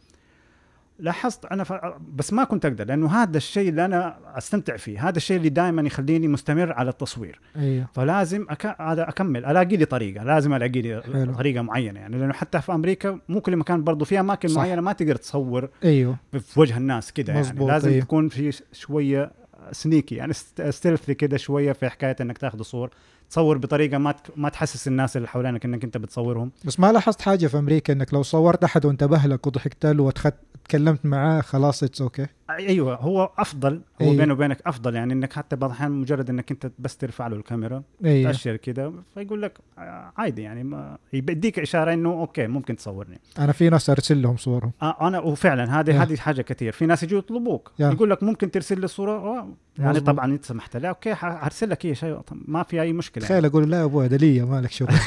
[1.00, 1.74] لاحظت أنا ف...
[2.16, 5.82] بس ما كنت أقدر لأنه هذا الشيء اللي أنا أستمتع فيه هذا الشيء اللي دائما
[5.82, 8.82] يخليني مستمر على التصوير أيوه فلازم أك...
[8.82, 11.34] هذا أكمل ألاقي لي طريقة لازم ألاقي لي حلو.
[11.34, 14.62] طريقة معينة يعني لأنه حتى في أمريكا مو كل مكان برضه في أماكن صح.
[14.62, 18.04] معينة ما تقدر تصور أيوه في وجه الناس كده يعني لازم أيوه.
[18.04, 19.32] تكون في شوية
[19.72, 20.34] سنيكي يعني
[20.70, 22.90] ستيلثي كده شوية في حكاية إنك تاخذ صور
[23.30, 26.52] تصور بطريقة ما ما تحسس الناس اللي حوالينك إنك أنت بتصورهم.
[26.66, 31.06] بس ما لاحظت حاجة في أمريكا إنك لو صورت أحد وانتبه لك وضحكت له وتكلمت
[31.06, 34.18] معاه خلاص it's okay أيوه هو أفضل هو أيوة.
[34.18, 34.96] بينه وبينك أفضل.
[34.96, 38.32] يعني إنك حتى بعض الأحيان مجرد إنك أنت بس ترفع له الكاميرا أيوه.
[38.32, 43.20] تأشر كده فيقول لك آه، عادي يعني ما يديك إشارة إنه okay ممكن تصورني.
[43.40, 44.72] أنا في ناس ارسل لهم صورهم.
[44.82, 46.04] آه أنا وفعلا هذه.
[46.04, 46.72] هذه حاجة كثير.
[46.72, 47.72] في ناس يجوا يطلبوك.
[47.80, 47.92] yeah.
[47.92, 50.08] يقول لك ممكن ترسل لي صوره آه، يعني مظبوط.
[50.08, 50.90] طبعا أنت سمحت لي.
[50.90, 52.20] okay هرسل لك أي شيء.
[52.32, 53.17] ما في أي مشكلة.
[53.24, 53.26] يعني.
[53.34, 54.90] تخيل أقول لا يا أبوي ده لي مالك شغل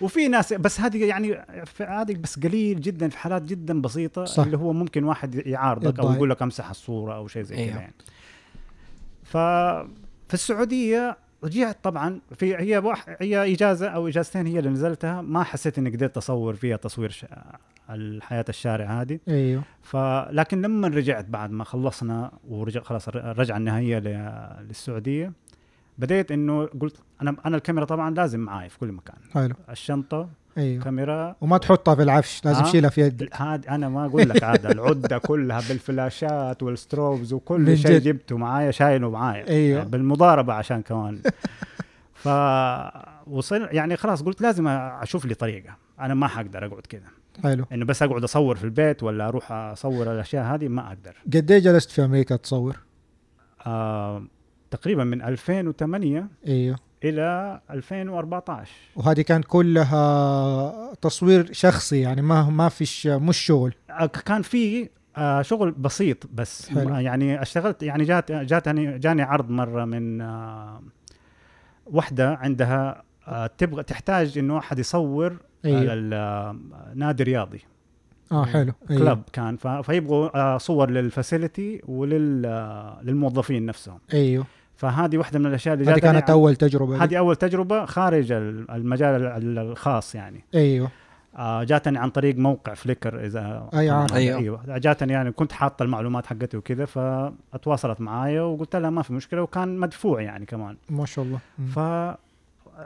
[0.00, 4.44] وفي ناس بس هذه يعني في- هذه بس قليل جدا في حالات جدا بسيطة صح.
[4.44, 6.12] اللي هو ممكن واحد يعارضك أو.
[6.12, 7.70] يقول لك امسح الصورة أو شيء زي أيوه.
[7.70, 7.94] كذا يعني
[9.24, 15.42] ففي السعودية رجعت طبعا في هي واحد هي إجازة أو إجازتين هي اللي نزلتها ما
[15.42, 17.26] حسيت إني قدرت أصور فيها تصوير ش...
[17.90, 24.64] الحياة الشارع هذه أيوه فلكن لما رجعت بعد ما خلصنا ورجع خلاص الرجعه النهائية ل-
[24.68, 25.32] للسعودية
[25.98, 29.16] بديت إنه قلت أنا أنا الكاميرا طبعا لازم معاي في كل مكان.
[29.34, 29.54] حلو.
[29.70, 30.84] الشنطة أيوه.
[30.84, 31.36] كاميرا.
[31.40, 32.68] وما تحطها في العفش لازم آه.
[32.68, 33.36] تشيلها في يدك.
[33.36, 37.98] هذا أنا ما أقول لك هذا العدة كلها بالفلاشات والستروبز وكل شيء.
[37.98, 39.78] جبته معايا شايله معايا أيوه.
[39.78, 41.20] يعني بالمضاربة عشان كمان.
[42.14, 42.28] ف
[43.26, 45.76] وصل يعني خلاص قلت لازم أشوف لي طريقة.
[46.00, 47.02] أنا ما حقدر أقعد كذا
[47.42, 47.64] حلو.
[47.72, 51.16] إنه بس أقعد أصور في البيت ولا أروح أصور الأشياء هذه؟ ما أقدر.
[51.26, 52.76] قد إيه جلست في أمريكا تصور؟
[53.66, 54.22] آه
[54.70, 56.76] تقريبا من 2008 إيوه.
[57.04, 64.42] إلى 2014 وهذه كان كلها تصوير شخصي يعني ما ما فيش مش شغل آه، كان
[64.42, 66.68] في آه شغل بسيط بس.
[66.68, 66.94] حلو.
[66.94, 70.82] يعني اشتغلت يعني جات جاتني جاني عرض مرة من آه
[71.86, 76.56] وحدة عندها آه تبغى تحتاج إنه أحد يصور آه،
[76.94, 77.60] نادي رياضي.
[78.32, 78.72] آه حلو.
[78.90, 79.04] إيوه.
[79.04, 83.98] club كان فيبغوا صور لل facility وللموظفين نفسهم.
[84.14, 84.46] إيوه.
[84.78, 87.04] فهذه واحدة من الأشياء اللي هذه كانت أول تجربة لي.
[87.04, 90.90] هذه أول تجربة خارج ال- المجال ال- الخاص يعني أيوه
[91.36, 94.14] آه جاتني عن طريق موقع فليكر إذا أي عارف.
[94.14, 94.38] أيوه.
[94.38, 99.42] أيوه جاتني يعني كنت حاطة المعلومات حقتي وكذا فتواصلت معايا وقلت لها ما في مشكلة
[99.42, 101.66] وكان مدفوع يعني كمان ما شاء الله مم.
[101.66, 101.78] ف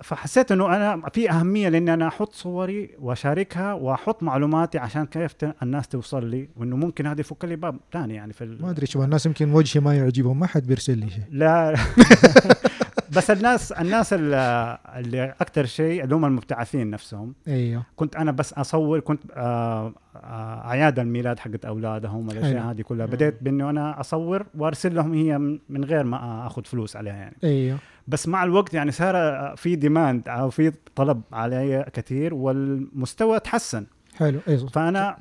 [0.03, 5.89] فحسيت إنه أنا في أهمية لأني أنا أحط صوري وأشاركها وأحط معلوماتي عشان كيف الناس
[5.89, 9.27] توصل لي وإنه ممكن هذا يفك لي باب ثاني يعني في ما أدري شو الناس
[9.27, 11.25] يمكن وجهي ما يعجبهم ما حد بيرسل لي شيء.
[11.31, 11.75] لا.
[13.17, 17.35] بس الناس الناس اللي, أكثر شيء اللي هم المبتعثين نفسهم.
[17.49, 17.83] أيوه.
[17.97, 22.69] كنت أنا بس أصور كنت آه آه أعياد الميلاد حقت أولادهم الاشياء حلو.
[22.71, 23.07] هذه كلها.
[23.07, 27.37] بديت بإنه أنا أصور وأرسل لهم هي من- من غير ما أخذ فلوس عليها يعني.
[27.45, 27.79] أيوه.
[28.09, 29.15] بس مع الوقت يعني صار
[29.57, 33.87] في ديماند أو في طلب علي كثير والمستوى تحسن.
[34.17, 35.19] حلو أيوه فأنا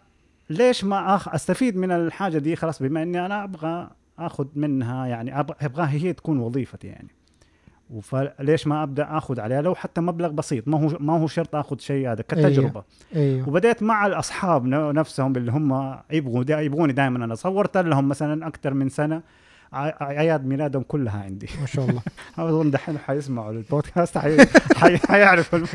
[0.49, 3.89] ليش ما أخ أستفيد من الحاجة دي خلاص بما إني أنا أبغى
[4.19, 7.07] أخذ منها يعني أبغاها هي تكون وظيفتي يعني.
[8.01, 11.79] فليش ما أبدأ أخذ عليها؟ لو حتى مبلغ بسيط ما هو ما هو شرط أخذ
[11.79, 12.83] شيء هذا كتجربة.
[13.15, 18.47] أيوه وبدأت مع الأصحاب نفسهم اللي هم يبغوا دا يبغوني دائما أنا صورت لهم مثلا
[18.47, 19.21] أكثر من سنة.
[19.73, 22.01] اعياد ميلادهم كلها عندي ما شاء الله
[22.49, 24.37] أظن دحين حيسمعوا البودكاست حي...
[24.75, 24.97] حي...
[24.97, 25.59] حيعرفوا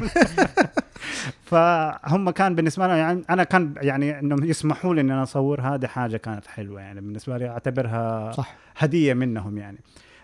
[1.50, 5.86] فهم كان بالنسبة لي يعني أنا كان يعني إنهم يسمحوا لي ان أنا أصور هذه
[5.86, 9.78] حاجة كانت حلوة يعني بالنسبة لي أعتبرها صح هدية منهم يعني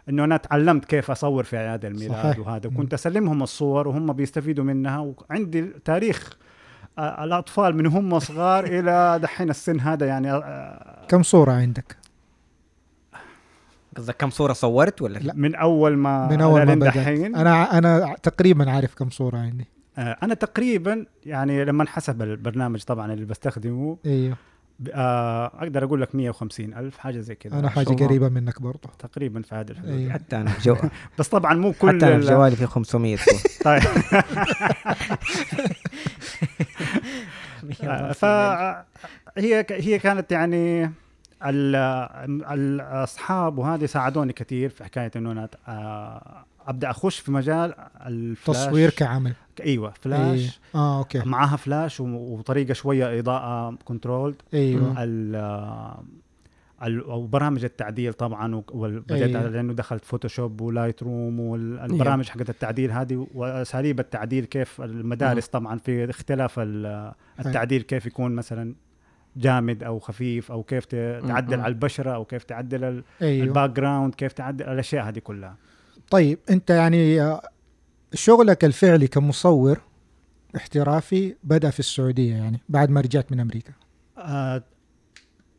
[0.08, 2.38] إنه أنا تعلمت كيف أصور في أعياد الميلاد صحيح.
[2.38, 2.68] وهذا.
[2.68, 6.36] وكنت أسلمهم الصور وهم بيستفيدوا منها وعندي تاريخ
[6.98, 12.01] آه، الأطفال من هم صغار إلى دحين السن هذا يعني آه، كم صورة عندك؟
[13.96, 15.32] قصدك كم صورة صورت ولا لا.
[15.36, 19.66] من أول ما من أول ما دحين أنا أنا تقريبا عارف كم صورة عندي
[19.98, 24.36] آه، أنا تقريبا يعني لما حسب البرنامج طبعا اللي بستخدمه أيوه
[24.92, 28.04] آه، أقدر أقول لك 150 ألف حاجة زي كذا أنا حاجة.
[28.04, 30.12] قريبة منك برضه تقريبا في هذا الحدود أيوه.
[30.12, 30.76] حتى أنا في جو...
[31.18, 33.40] بس طبعا مو كل حتى أنا في ال- جوالي في 500 صورة.
[33.64, 33.82] طيب
[37.84, 40.90] آه، فهي هي كانت يعني
[42.52, 47.74] الأصحاب وهذه ساعدوني كثير في حكاية إنه أنا آه، أبدأ أخش في مجال
[48.06, 48.56] الفلاش.
[48.56, 49.32] تصوير كعمل.
[49.60, 49.94] إيوه إيه.
[50.00, 51.18] فلاش آه okay.
[51.18, 54.94] معاها فلاش وطريقة شوية إضاءة controlled إيوه.
[55.02, 55.72] ال-
[57.06, 59.48] وبرامج التعديل طبعا و- وبدأت أيوه.
[59.48, 66.10] لأنه دخلت فوتوشوب ولايت روم والبرامج حقت التعديل هذه وأساليب التعديل كيف المدارس طبعا في
[66.10, 68.74] اختلاف ال- التعديل كيف يكون مثلا.
[69.36, 71.60] جامد أو خفيف أو كيف تعدل.
[71.60, 73.46] على البشرة أو كيف تعدل ال- أيوه.
[73.46, 75.56] ال background كيف تعدل الأشياء هذه كلها.
[76.10, 77.42] طيب أنت يعني آه،
[78.14, 79.80] شغلك الفعلي كمصور
[80.56, 83.72] احترافي بدأ في السعودية يعني بعد ما رجعت من أمريكا.
[84.18, 84.62] آه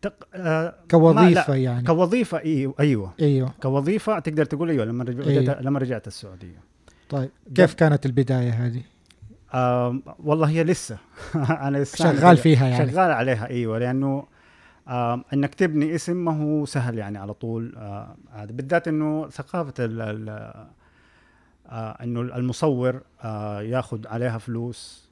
[0.02, 0.28] تق...
[0.34, 1.88] آه كوظيفة يعني.
[1.88, 3.14] كوظيفة أيوه أيوه.
[3.22, 3.54] أيوه.
[3.64, 5.62] كوظيفة تقدر تقول أيوه لما رجعت أيوه.
[5.62, 6.58] لما رجعت السعودية.
[7.10, 8.82] طيب كيف كانت البداية هذه؟
[9.54, 10.98] آه والله هي لسه.
[11.68, 12.92] أنا لسه شغال فيها يعني.
[12.92, 14.26] شغال عليها أيوه لأنه
[14.88, 17.74] آه إنك تبني اسم ما هو سهل يعني على طول.
[17.78, 20.30] آه هذا بالذات إنه ثقافة ال ال
[21.68, 25.03] آه إنه المصور آه ياخذ عليها فلوس.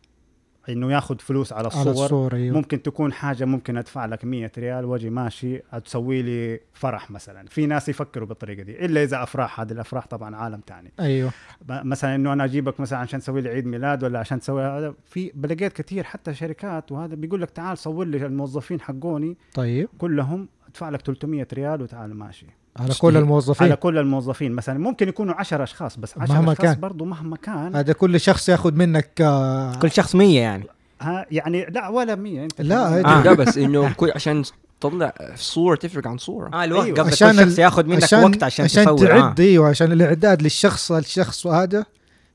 [0.69, 1.81] إنه ياخذ فلوس على الصور.
[1.81, 2.57] على الصورة أيوه.
[2.57, 7.45] ممكن تكون حاجة ممكن أدفع لك 100 ريال وأجي ماشي تسوي لي فرح مثلا.
[7.47, 9.59] في ناس يفكروا بالطريقة دي إلا إذا أفراح.
[9.59, 11.31] هذه الأفراح طبعا عالم ثاني أيوه.
[11.69, 14.93] مثلا إنه أنا أجيبك مثلا عشان تسوي لي عيد ميلاد ولا عشان تسوي هذا.
[15.05, 19.37] في بلقيت كثير حتى شركات وهذا بيقول لك تعال صور لي الموظفين حقوني.
[19.53, 19.89] طيب.
[19.97, 22.45] كلهم أدفع لك 300 ريال وتعال ماشي.
[22.79, 26.65] على كل الموظفين على كل الموظفين مثلا ممكن يكونوا 10 أشخاص بس 10 مهما أشخاص
[26.65, 26.79] كان.
[26.79, 30.63] برضه مهما كان هذا كل شخص ياخذ منك آه كل شخص 100 يعني
[31.01, 33.23] ها يعني لا ولا 100 انت لا، آه.
[33.23, 34.43] لا بس إنه كل عشان
[34.81, 36.97] تطلع صورة تفرق عن صورة آه الوقت أيوة.
[36.97, 39.43] قصدك عشان كل شخص ياخذ منك عشان وقت عشان, عشان تصور تعد آه.
[39.43, 41.85] أيوه عشان الإعداد للشخص الشخص هذا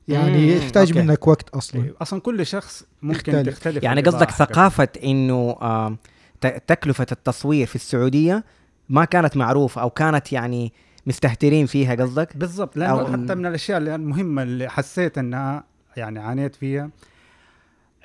[0.07, 1.01] يعني مم، يحتاج أوكي.
[1.01, 1.95] منك وقت أصلا أيوة.
[2.01, 3.55] أصلا كل شخص ممكن يختلف.
[3.55, 4.31] تختلف يعني قصدك.
[4.31, 5.95] ثقافة إنه آه
[6.41, 8.43] ت- تكلفة التصوير في السعودية
[8.89, 10.73] ما كانت معروفه أو كانت يعني
[11.07, 15.63] مستهترين فيها قصدك بالضبط لأنه أو- حتى من الأشياء اللي المهمة اللي حسيت إنها
[15.97, 16.89] يعني عانيت فيها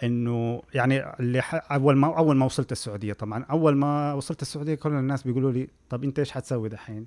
[0.02, 1.72] إنه يعني اللي ح...
[1.72, 5.68] أول ما أول ما وصلت السعودية طبعا أول ما وصلت السعودية كل الناس بيقولوا لي
[5.90, 7.06] طب أنت إيش حتسوي دحين؟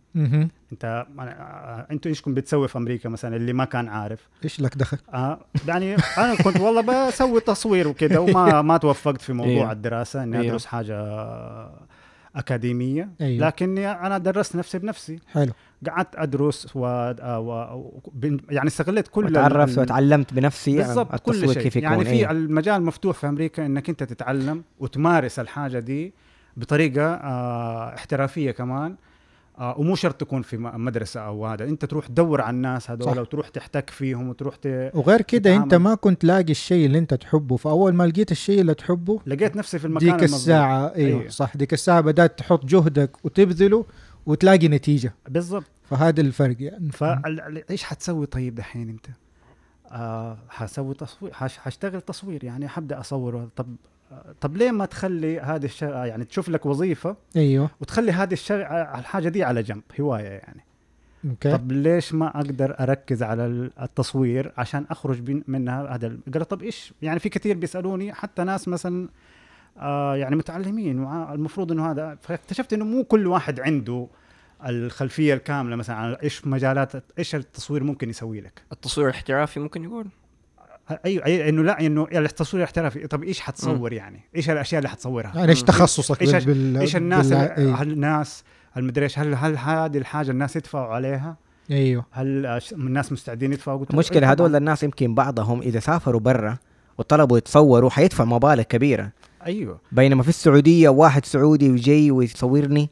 [0.72, 4.78] أنت آه، أنتوا إيش كنت بتسوي في أمريكا مثلا اللي ما كان عارف إيش لك
[4.78, 9.72] دخل آه يعني أنا كنت والله بسوي تصوير وكذا وما ما توفقت في موضوع أيوه.
[9.72, 10.48] الدراسة إني أيوه.
[10.50, 10.96] أدرس حاجة
[12.36, 13.48] أكاديمية أيوه.
[13.48, 15.52] لكني أنا درست نفسي بنفسي حلو
[15.89, 16.86] قعدت أدرس و...
[16.86, 17.91] آه، و...
[18.13, 22.12] بن- يعني استغلت كل وتعرفت ال- وتعلمت بنفسي بالضبط كل شيء كيف يكون يعني في
[22.12, 22.32] أيوة.
[22.32, 26.13] المجال مفتوح في أمريكا إنك أنت تتعلم وتمارس الحاجة دي
[26.58, 28.95] بطريقة آه احترافية كمان آه
[29.60, 33.20] ومو شرط تكون في مدرسة أو هذا أنت تروح تدور على الناس هذول.
[33.20, 34.91] وتروح تحتك فيهم وتروح ت...
[34.94, 35.74] وغير كده أنت.
[35.74, 39.80] ما كنت لاقي الشيء اللي أنت تحبه فأول ما لقيت الشيء اللي تحبه لقيت نفسي
[39.80, 40.24] في المكان ديك.
[40.24, 41.30] الساعة أيوه أيوه.
[41.30, 43.86] صح ديك الساعة بدأت تحط جهدك وتبذله
[44.26, 49.06] وتلاقي نتيجة بالضبط فهذا الفرق يعني فايش حتسوي طيب دحين أنت؟
[49.91, 53.95] آه حسوي تصوير حش حشتغل تصوير يعني حبدأ اصور طب آه،
[54.41, 57.70] طب ليه ما تخلي هذه الشغله يعني تشوف لك وظيفة أيوه.
[57.82, 58.65] وتخلي هذه الشغله
[59.00, 60.63] الحاجة دي على جنب هواية يعني.
[61.30, 61.52] أوكي.
[61.52, 66.46] طب ليش ما أقدر أركز على ال- التصوير عشان أخرج بين- منها هذا ال- قال
[66.48, 69.08] طب إيش؟ يعني في كثير بيسألوني حتى ناس مثلا
[69.78, 74.08] آه يعني متعلمين المفروض إنه هذا فاكتشفت إنه مو كل واحد عنده
[74.65, 78.62] الخلفية الكاملة مثلا عن إيش مجالات إيش التصوير ممكن يسوي لك.
[78.72, 80.08] التصوير الاحترافي ممكن يقول.
[81.06, 83.08] أيوه أي إنه لا إنه التصوير الاحترافي.
[83.08, 85.63] طب إيش حتصور يعني؟ إيش الاشياء اللي حتصورها؟ يعني إيش.
[85.63, 86.45] تخصصك إيش- بال...
[86.45, 86.78] بال...
[86.78, 87.38] إيش الناس بال...
[87.38, 88.43] ال- أيوه, هل الناس
[88.78, 91.38] المدري إيش هل هل هذه الحاجة الناس يدفعوا عليها؟
[91.71, 92.06] أيوه.
[92.12, 94.56] هل الناس مستعدين يدفعوا؟ المشكلة إيه هذول.
[94.56, 96.58] الناس يمكن بعضهم إذا سافروا برا
[96.98, 99.12] وطلبوا يتصوروا حيدفع مبالغ كبيرة.
[99.45, 99.80] أيوه.
[99.91, 102.89] بينما في السعودية واحد سعودي وجاي ويصورني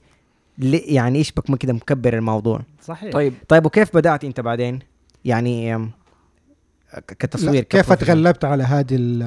[0.57, 2.61] يعني إيش بك؟ ما كده مكبر الموضوع.
[2.81, 3.13] صحيح.
[3.13, 3.33] طيب.
[3.47, 4.79] طيب وكيف بدأت أنت بعدين؟
[5.25, 5.89] يعني
[6.99, 9.23] كتصوير كيف؟ تغلبت على هذه ال...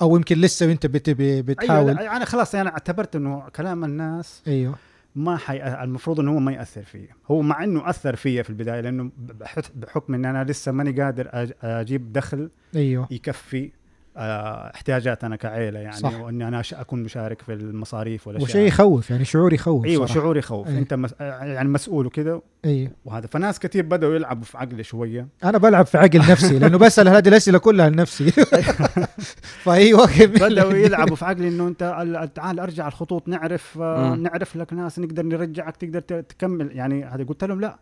[0.00, 4.42] أو يمكن لسه أنت بتبي بتحاول؟ أيوه لا، أنا خلاص أنا اعتبرت إنه كلام الناس
[4.46, 4.74] أيوه.
[5.16, 5.62] ما حي...
[5.84, 7.08] المفروض إنه هو ما يأثر فيا.
[7.30, 11.24] هو مع إنه أثر فيا في البداية لأنه بح- بحكم إن أنا لسه ماني قادر
[11.28, 13.08] أج- أجيب دخل أيوه.
[13.10, 13.70] يكفي
[14.16, 16.20] آه، احتياجات أنا كعائله يعني صح.
[16.20, 20.20] وإني أنا أش- أكون مشارك في المصاريف ولا وشيء يخوف يعني شعور يخوف إيوه صراحة.
[20.20, 20.78] شعور يخوف أي.
[20.78, 21.14] أنت مس...
[21.20, 25.98] يعني مسؤول وكذا أيوه وهذا فناس كثير بدأوا يلعبوا في عقلي شوية أنا بلعب في
[25.98, 28.30] عقل نفسي لأنه بسأل هذه الأسئلة كلها لنفسي
[29.64, 34.14] فاي وقت بدأوا يلعبوا في عقلي إنه أنت ال- تعال أرجع الخطوط نعرف آه.
[34.14, 37.78] نعرف لك ناس نقدر نرجعك تقدر تكمل يعني هذا قلت لهم لا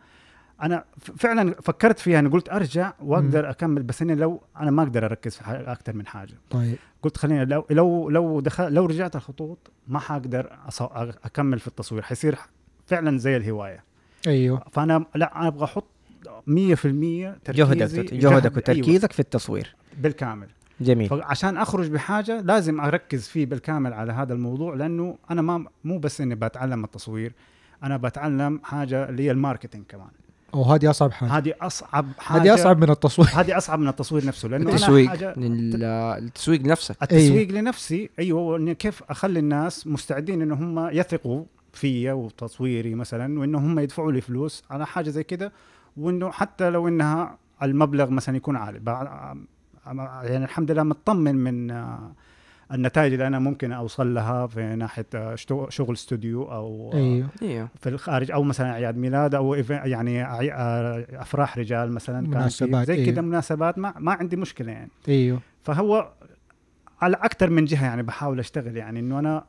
[0.62, 0.84] أنا
[1.18, 5.36] فعلا فكرت فيها أنا قلت أرجع وأقدر أكمل بس إني لو أنا ما أقدر أركز
[5.36, 6.34] في أكثر من حاجة.
[6.50, 6.76] طيب.
[7.02, 10.52] قلت خليني لو لو لو دخل لو رجعت الخطوط ما حقدر
[11.24, 12.38] أكمل في التصوير حيصير
[12.86, 13.84] فعلا زي الهواية.
[14.26, 14.62] أيوه.
[14.72, 15.84] فأنا لا أنا أبغى أحط
[16.46, 19.74] 100% تركيزي جهدك جهد- جهدك أيوة، وتركيزك في التصوير.
[19.98, 20.48] بالكامل.
[20.80, 21.08] جميل.
[21.08, 26.20] فعشان أخرج بحاجة لازم أركز فيه بالكامل على هذا الموضوع لأنه أنا ما مو بس
[26.20, 27.32] إني بتعلم التصوير
[27.82, 30.10] أنا بتعلم حاجة اللي هي الماركتينج كمان.
[30.52, 31.30] وهذه أصعب حاجة.
[31.30, 32.42] هذه أصعب حاجة.
[32.42, 35.84] هذه أصعب من التصوير هذه أصعب من التصوير نفسه لأنه التسويق حاجة لل-
[36.24, 42.94] التسويق لنفسك التسويق لنفسي أيوه وإني كيف أخلي الناس مستعدين انه هم يثقوا فيا وتصويري
[42.94, 44.62] مثلا وانه هم يدفعوا لي فلوس.
[44.70, 45.52] على حاجة زي كده
[45.96, 48.78] وإنه حتى لو إنها المبلغ مثلا يكون عالي.
[48.78, 49.36] بع-
[50.24, 52.12] يعني الحمد لله مطمن من آه،
[52.72, 57.28] النتائج اللي أنا ممكن أوصل لها في ناحية شتو- شغل استوديو أو آه، أيوه.
[57.42, 57.68] أيوه.
[57.80, 62.86] في الخارج أو مثلا أعياد ميلاد أو يعني آه، أفراح رجال مثلا كان في مناسبات،
[62.86, 63.06] زي.
[63.06, 64.90] كده مناسبات ما ما عندي مشكلة يعني.
[65.08, 65.40] أيوه.
[65.62, 66.12] فهو
[67.02, 69.44] على أكثر من جهة يعني بحاول أشتغل يعني إنه أنا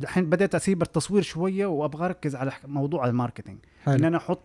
[0.00, 3.58] الحين بديت أسيب التصوير شوية وأبغى أركز على موضوع ال marketing.
[3.88, 4.40] إن أنا أحط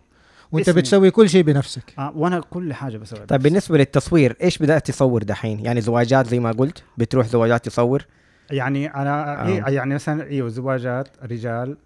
[0.52, 0.82] وانت اسمي.
[0.82, 5.24] بتسوي كل شيء بنفسك آه وأنا كل حاجة بسويها طيب بالنسبة للتصوير إيش بدأت تصور
[5.24, 8.06] دحين يعني زواجات زي ما قلت بتروح زواجات تصور
[8.52, 9.48] يعني أنا آه.
[9.48, 11.78] إيه يعني مثلا أيوه زواجات رجال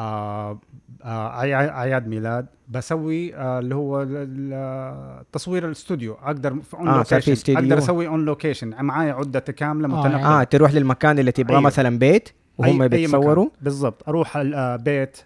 [0.00, 0.58] آه
[1.04, 1.28] آه
[1.70, 7.32] أعياد ميلاد بسوي آه اللي هو ال- ال- تصوير الاستوديو أقدر on آه، في location
[7.32, 7.58] استديو.
[7.58, 11.66] أقدر أسوي on location معايا عدة كاملة آه، متنقلة آه تروح للمكان اللي تبغاه أيوة.
[11.66, 13.48] مثلا بيت وهم أي- بيتصوروا.
[13.62, 15.18] بالضبط أروح البيت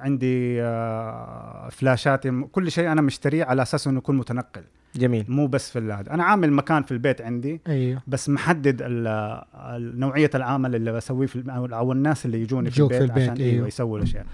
[0.00, 4.62] عندي آه فلاشات كل شيء أنا مشتريه على أساس إنه يكون متنقل.
[4.96, 5.24] جميل.
[5.28, 8.02] مو بس في هذا أنا عامل مكان في البيت عندي أيوه.
[8.06, 8.82] بس محدد
[9.78, 13.52] نوعية العمل اللي بسويه في أو الناس اللي يجوني في البيت, في البيت، عشان أيوه.
[13.52, 13.66] أيوه.
[13.66, 14.26] يسووا الأشياء.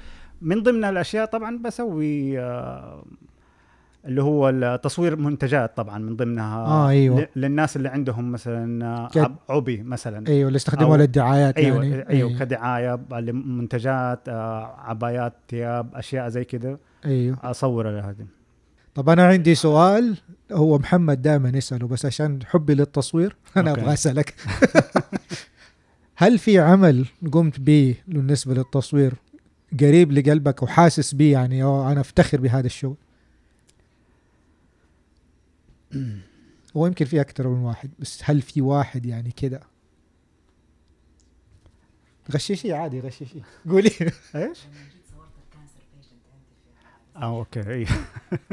[0.42, 3.04] من ضمن الأشياء طبعا بسوي آه،
[4.06, 6.92] اللي هو التصوير منتجات طبعا من ضمنها آه،.
[6.94, 10.26] ل- للناس اللي عندهم مثلا كد- عب- عبي مثلا.
[10.28, 12.08] أيوه اللي استخدموها أو- للدعايات أيوه يعني.
[12.10, 17.38] أيوه كدعاية لمنتجات آه، عبايات ثياب أشياء زي كده أيوه.
[17.44, 18.26] اصور هذه.
[18.94, 20.16] طب أنا عندي سؤال
[20.52, 23.36] هو محمد دائما يسأله بس عشان حبي للتصوير.
[23.56, 23.72] أنا.
[23.72, 24.34] أبغى أسألك.
[26.16, 29.12] هل في عمل قمت به بالنسبة للتصوير
[29.80, 32.96] قريب لقلبك وحاسس به يعني أنا أفتخر بهذا الشغل؟
[36.76, 39.60] هو يمكن في أكثر من واحد بس هل في واحد يعني كده؟
[42.32, 43.40] غششي عادي غششي.
[43.68, 43.90] قولي.
[44.34, 44.58] إيش؟
[47.16, 47.86] آه okay.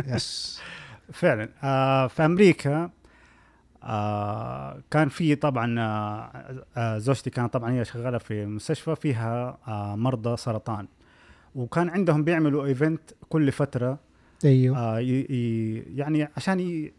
[0.08, 0.62] yes
[1.14, 1.50] فعلا.
[1.64, 2.90] آه في أمريكا
[3.84, 9.96] آه كان في طبعا آه آه زوجتي كانت طبعا هي شغالة في مستشفى فيها آه
[9.96, 10.88] مرضى سرطان.
[11.56, 14.00] وكان عندهم بيعملوا event كل فترة
[14.46, 14.78] أيوه.
[14.78, 15.00] آه
[15.96, 16.90] يعني عشان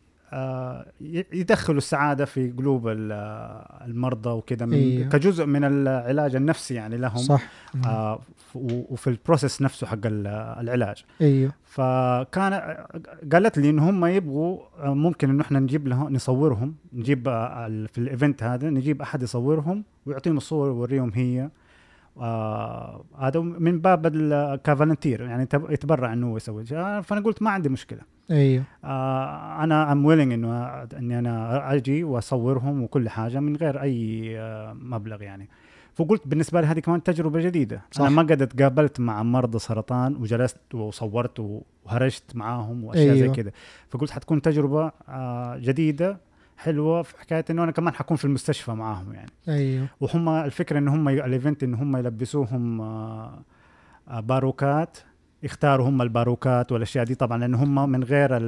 [1.32, 5.08] يدخلوا السعادة في قلوب ال- آه، المرضى وكذا أيوه.
[5.08, 7.16] كجزء من العلاج النفسي يعني لهم.
[7.16, 7.42] صح.
[7.86, 8.18] آه
[8.54, 10.26] وفي ال process نفسه حق ال-
[10.60, 11.04] العلاج.
[11.20, 12.52] أيوه فكان
[13.32, 18.06] قالت لي إن هم يبغوا ممكن انه إحنا نجيب لهم نصورهم نجيب آه، في ال
[18.06, 21.50] event هذا نجيب أحد يصورهم ويعطيهم الصور ويوريهم هي.
[22.18, 26.64] آه هذا من باب ال- ك volunteer يعني تب- يتبرع إنه هو يسوي.
[26.72, 28.00] آه فأنا قلت ما عندي مشكلة.
[28.30, 28.64] أيوه.
[28.84, 30.64] آه أنا I'm willing إنه
[30.98, 35.48] إني أنا أجي وأصورهم وكل حاجة من غير أي آه مبلغ يعني.
[35.94, 37.82] فقلت بالنسبة لي هذه كمان تجربة جديدة.
[37.90, 38.00] صح.
[38.00, 43.26] أنا ما قد تقابلت مع مرضى سرطان وجلست وصورت وهرجت معاهم وأشياء أيوه.
[43.26, 43.52] زي كده.
[43.90, 46.18] فقلت حتكون تجربة آه جديدة
[46.56, 49.30] حلوة في حكاية إنه أنا كمان حكون في المستشفى معاهم يعني.
[49.48, 49.86] أيوه.
[50.00, 53.42] وهم الفكرة إن هم ال event إن هم يلبسوهم آه،
[54.10, 54.98] باروكات
[55.44, 58.38] يختاروا هم الباروكات والأشياء دي طبعا لأن هم من غير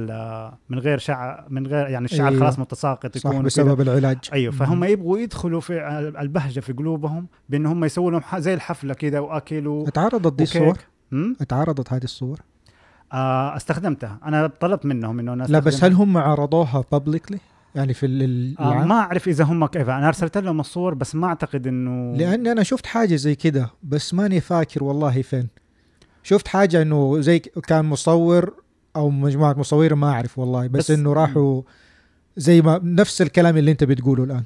[0.69, 2.39] من غير شعر من غير يعني الشعر أيوه.
[2.39, 4.17] خلاص متساقط صح يكون بسبب العلاج.
[4.33, 4.51] أيوه.
[4.53, 5.73] فهم يبغوا يدخلوا في
[6.19, 10.43] البهجة في قلوبهم بأن هم يسووا لهم زي الحفلة كده وأكل و- اتعرضت دي.
[10.43, 10.77] الصور؟
[11.41, 12.39] اتعرضت هذه الصور؟
[13.13, 14.19] آه استخدمتها.
[14.25, 17.37] أنا طلبت منهم إنه أنا لا بس هل هم عرضوها publicly
[17.75, 18.05] يعني في
[18.59, 19.89] آه ما أعرف إذا هم كيف.
[19.89, 24.13] أنا أرسلت لهم الصور بس ما أعتقد إنه لاني أنا شفت حاجة زي كده بس
[24.13, 25.47] ماني فاكر والله فين.
[26.27, 28.53] شفت حاجة إنه زي ك- كان مصور
[28.95, 31.61] أو مجموعة مصورين ما أعرف والله بس, بس- إنه راحوا
[32.37, 34.43] زي ما نفس الكلام اللي أنت بتقوله الآن.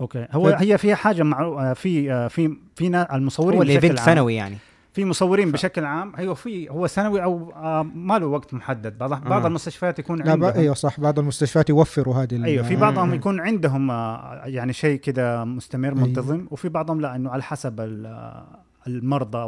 [0.00, 0.26] okay.
[0.32, 4.00] هو ف- هي فيها حاجة معروفه في آه، في في المصورين هو بشكل ال event
[4.00, 4.56] عام- سنوي يعني.
[4.92, 6.12] في مصورين بشكل عام.
[6.18, 8.98] أيوه في هو سنوي أو آه ما له وقت محدد.
[8.98, 9.46] بعض بعض آه.
[9.46, 10.50] المستشفيات يكون لا عندهم.
[10.50, 12.76] بقى أيوه صح بعض المستشفيات يوفروا هذه أيوه في.
[12.76, 16.00] بعضهم يكون عندهم آه، يعني شيء كده مستمر أيوة.
[16.06, 18.44] منتظم وفي بعضهم لا إنه على حسب ال- آه،
[18.86, 19.38] المرضى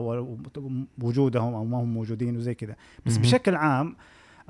[1.03, 3.23] ووجودهم أو ما هم موجودين وزي كده بس مهم.
[3.23, 3.97] بشكل عام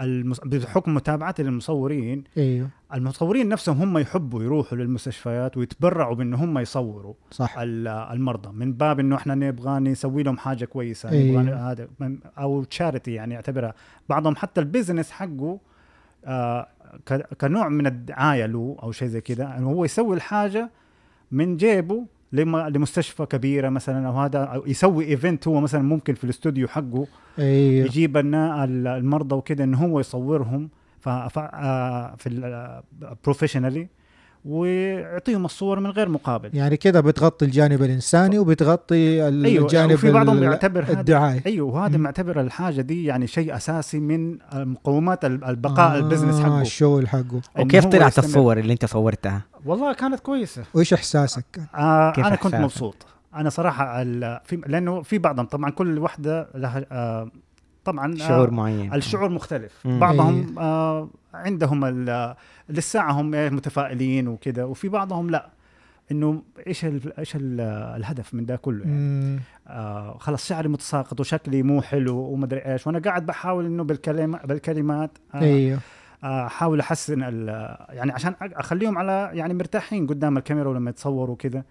[0.01, 0.40] المس...
[0.40, 7.59] بحكم متابعتي للمصورين إيوه المصورين نفسهم هم يحبوا يروحوا للمستشفيات ويتبرعوا بان هم يصوروا صح
[7.59, 11.42] ال- المرضى من باب إنه إحنا نبغى نسوي لهم حاجة كويسة أيوة.
[11.42, 11.88] نبغى هذا
[12.38, 13.75] أو charity يعني يعتبرها
[14.09, 15.59] بعضهم حتى ال business حقه
[16.25, 16.68] آه
[17.40, 20.71] كنوع من الدعاية له أو شيء زي كذا إنه هو يسوي الحاجة
[21.31, 26.68] من جيبه لمستشفى كبيرة مثلا أو هذا أو يسوي event هو مثلا ممكن في الاستوديو
[26.68, 27.07] حقه
[27.38, 30.68] أيوه يجيب المرضى وكذا إنه هو يصورهم.
[31.07, 32.83] آه، في
[33.25, 33.88] professionally
[34.45, 40.11] ويعطيهم الصور من غير مقابل يعني كده بتغطي الجانب الإنساني وبتغطي ال- أيوه الجانب وفي
[40.13, 41.97] بعضهم يعتبر الدعاية أيوه وهذا.
[41.97, 47.09] معتبر الحاجة دي يعني شيء أساسي من مقومات ال- البقاء آه ال business حقه الشغل
[47.09, 48.19] حقه وكيف طلعت.
[48.19, 53.51] الصور اللي أنت صورتها والله كانت كويسة وإيش إحساسك؟ آه كيف أنا كنت؟ مبسوط أنا
[53.51, 57.31] صراحة ال- في لأنه في بعضهم طبعا كل وحده لها آه
[57.85, 58.95] طبعا آه، شعور معين.
[58.95, 59.87] الشعور مختلف.
[59.87, 59.99] مم.
[60.01, 62.35] بعضهم آه عندهم ال-
[62.69, 65.51] للساعة هم إيه متفائلين وكذا وفي بعضهم لا.
[66.13, 67.61] إنه إيش ال إيش ال
[67.97, 69.41] الهدف من ده كله يعني؟ مم.
[69.69, 75.11] آه خلص شعري متساقط وشكلي مو حلو ومدري إيش وأنا قاعد بحاول إنه بالكلمة بالكلمات
[75.35, 75.79] آه أيوه.
[76.25, 81.65] آه، أحاول أحسن ال- يعني عشان أخليهم على يعني مرتاحين قدام الكاميرا ولما يتصوروا كذا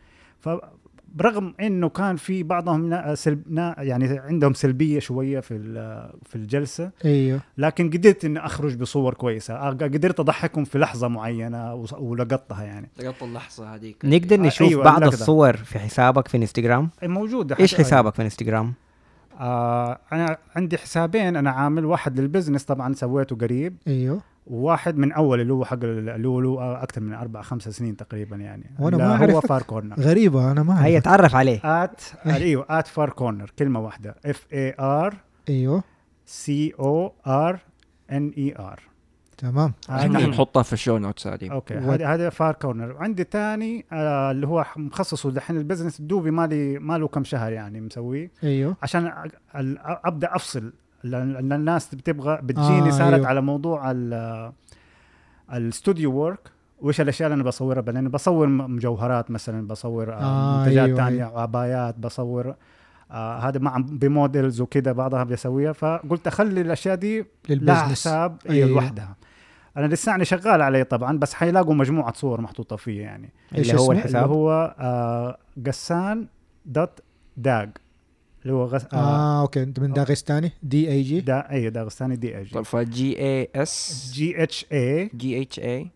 [1.15, 6.35] فبرغم إنه كان في بعضهم نا- سلب نا يعني عندهم سلبية شوية في ال- في
[6.35, 7.39] الجلسة أيوه.
[7.57, 12.89] لكن قدرت إني أخرج بصور كويسة قدرت أضحكهم في لحظة معينة ولقطتها يعني.
[12.99, 13.95] لقطت اللحظة هذيك.
[14.03, 15.03] نقدر نشوف أيوة، بعض.
[15.03, 18.73] الصور في حسابك في انستغرام موجودة إيش حسابك في انستغرام
[19.41, 23.75] آه أنا عندي حسابين أنا عامل واحد لل business طبعا سويته قريب.
[23.87, 24.21] إيوه.
[24.47, 27.97] وواحد من أول اللي هو حق ال- اللي هو له أكثر من أربع خمس سنين
[27.97, 28.63] تقريبا يعني.
[28.79, 29.45] وأنا اللي ما هو أعرفك.
[29.47, 31.03] Far Corner غريبة أنا ما هيا أعرف.
[31.03, 31.83] تعرف عليه.
[31.83, 34.15] at أيوه at Far Corner كلمة واحدة.
[34.25, 35.15] F A R
[35.49, 35.83] إيوه.
[36.25, 37.59] C O R
[38.11, 38.79] N E R
[39.41, 39.73] تمام.
[39.89, 41.51] إحنا حنحطها في ال show notes هذه.
[41.51, 46.31] okay هذا هذا Far Corner عندي ثاني آه اللي هو مخصصه دحين ال business دوبي
[46.31, 48.31] مالي ماله كم شهر يعني مسويه.
[48.43, 48.75] أيوه.
[48.83, 49.11] عشان
[50.05, 50.73] أبدأ أفصل.
[51.03, 53.27] لأن الناس بتبغى بتجيني آه، صارت أيوه.
[53.27, 54.51] على موضوع ال-
[55.53, 57.81] ال studio work وإيش الأشياء اللي أنا بصورها.
[57.81, 62.55] لاني بصور مجوهرات مثلا بصور آه، آه منتجات أيوه، ثانية عبايات بصور
[63.11, 65.71] آه هذا مع بموديلز وكذا بعضها بسويها.
[65.73, 68.69] فقلت أخلي الأشياء دي لها للبزنس حساب أيوه.
[68.69, 69.15] لوحدها.
[69.77, 73.29] أنا لساني شغال عليه طبعا بس حيلاقوا مجموعة صور محطوطة فيه يعني.
[73.55, 74.23] اللي هو؟ الحساب.
[74.23, 76.27] اللي هو آه قسان
[76.65, 76.99] دوت
[77.37, 77.69] داج
[78.43, 78.85] اللي هو غس...
[78.93, 78.97] آه.
[78.97, 79.63] آه أوكي.
[79.63, 82.53] أنت من داغستاني؟ دي إي جي؟ دا اي داغستاني دي إي جي.
[82.53, 85.11] طيب فجي إي إس؟ جي إتش إي.
[85.15, 85.91] جي إتش إي.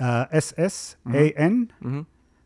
[0.00, 1.66] إس إس إي إن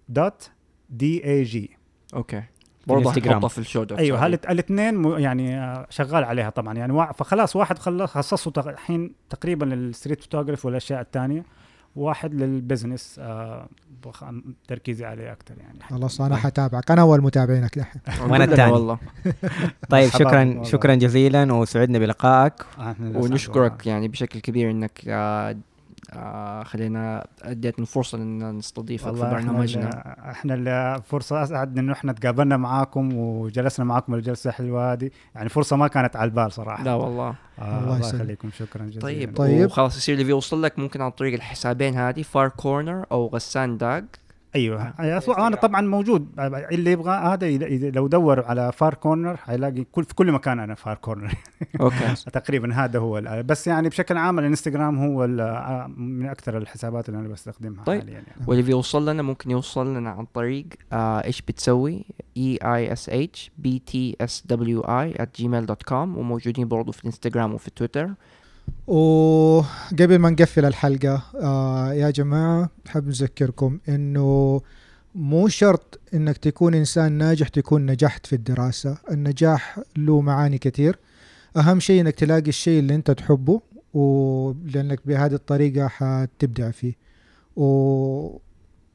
[0.09, 0.51] dot
[0.91, 1.71] D A G.
[2.15, 2.43] Okay.
[2.87, 3.13] برضه.
[3.13, 4.27] حنحطها في ال show notes أيوه.
[4.27, 6.75] الاثنين يعني آه، شغال عليها طبعا.
[6.75, 11.45] يعني وا- فخلاص واحد خلص خصصه الحين تقريبا لل street photography والأشياء الثانية.
[11.97, 13.69] واحد لل business آه
[14.05, 14.25] بخ-
[14.69, 15.79] تركيزي عليه أكثر يعني.
[15.91, 18.01] خلاص أنا حتابعك أنا أول متابعينك دحين.
[18.23, 18.73] وأنا كلنا الثاني.
[18.73, 18.99] والله.
[19.91, 20.65] طيب شكرا.
[20.65, 22.53] شكرا جزيلا وسعدنا بلقائك.
[22.79, 25.01] آه، ونشكرك يعني بشكل كبير إنك
[26.17, 30.17] آه، خلينا اديتنا فرصه إن نستضيفك في برنامجنا.
[30.31, 35.11] إحنا اللي فرصة أسعد انه إحنا تقابلنا معاكم وجلسنا معاكم الجلسة الحلوة هذه.
[35.35, 36.85] يعني فرصة ما كانت على البال صراحة.
[36.85, 37.35] لا والله.
[37.59, 37.99] آه الله.
[37.99, 38.51] يخليكم.
[38.51, 39.01] شكرا جزيلا.
[39.01, 39.59] طيب طيب.
[39.59, 39.67] طيب.
[39.67, 44.05] وخلاص يصير اللي بيوصل لك ممكن عن طريق الحسابين هذه Far Corner أو غسان داج.
[44.55, 44.95] أيوه.
[45.01, 46.29] أيوة، أنا طبعا موجود.
[46.39, 47.49] اللي يبغى هذا
[47.91, 51.35] لو دور على Far Corner حيلاقي كل في كل مكان أنا Far Corner
[51.81, 52.15] Okay.
[52.39, 55.27] تقريبا هذا هو بس يعني بشكل عام الإنستغرام هو
[55.97, 58.01] من أكثر الحسابات اللي أنا بستخدمها طيب.
[58.01, 58.27] حاليا يعني.
[58.47, 62.05] واللي بيوصل لنا ممكن يوصل لنا عن طريق آه إيش بتسوي؟
[62.37, 67.01] E I S H B T S W I gmail dot com وموجودين برضو في
[67.01, 68.11] الإنستغرام وفي تويتر.
[68.87, 74.61] وقبل ما نقفل الحلقة آه يا جماعة بحب نذكركم إنه
[75.15, 78.99] مو شرط إنك تكون إنسان ناجح تكون نجحت في الدراسة.
[79.11, 80.99] النجاح له معاني كثير.
[81.57, 83.61] أهم شيء إنك تلاقي الشيء اللي أنت تحبه
[83.95, 86.95] ولانك بهذه الطريقة حتبدع فيه.
[87.57, 88.39] و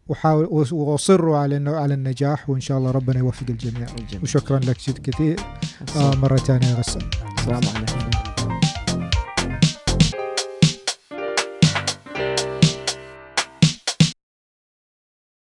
[0.07, 3.87] وحاول وأصروا على إنه على النجاح وإن شاء الله ربنا يوفق الجميع.
[3.99, 4.23] الجميع.
[4.23, 5.39] وشكرا لك جد كثير.
[5.97, 8.28] آه مرة ثانية يا غسان السلام عليكم.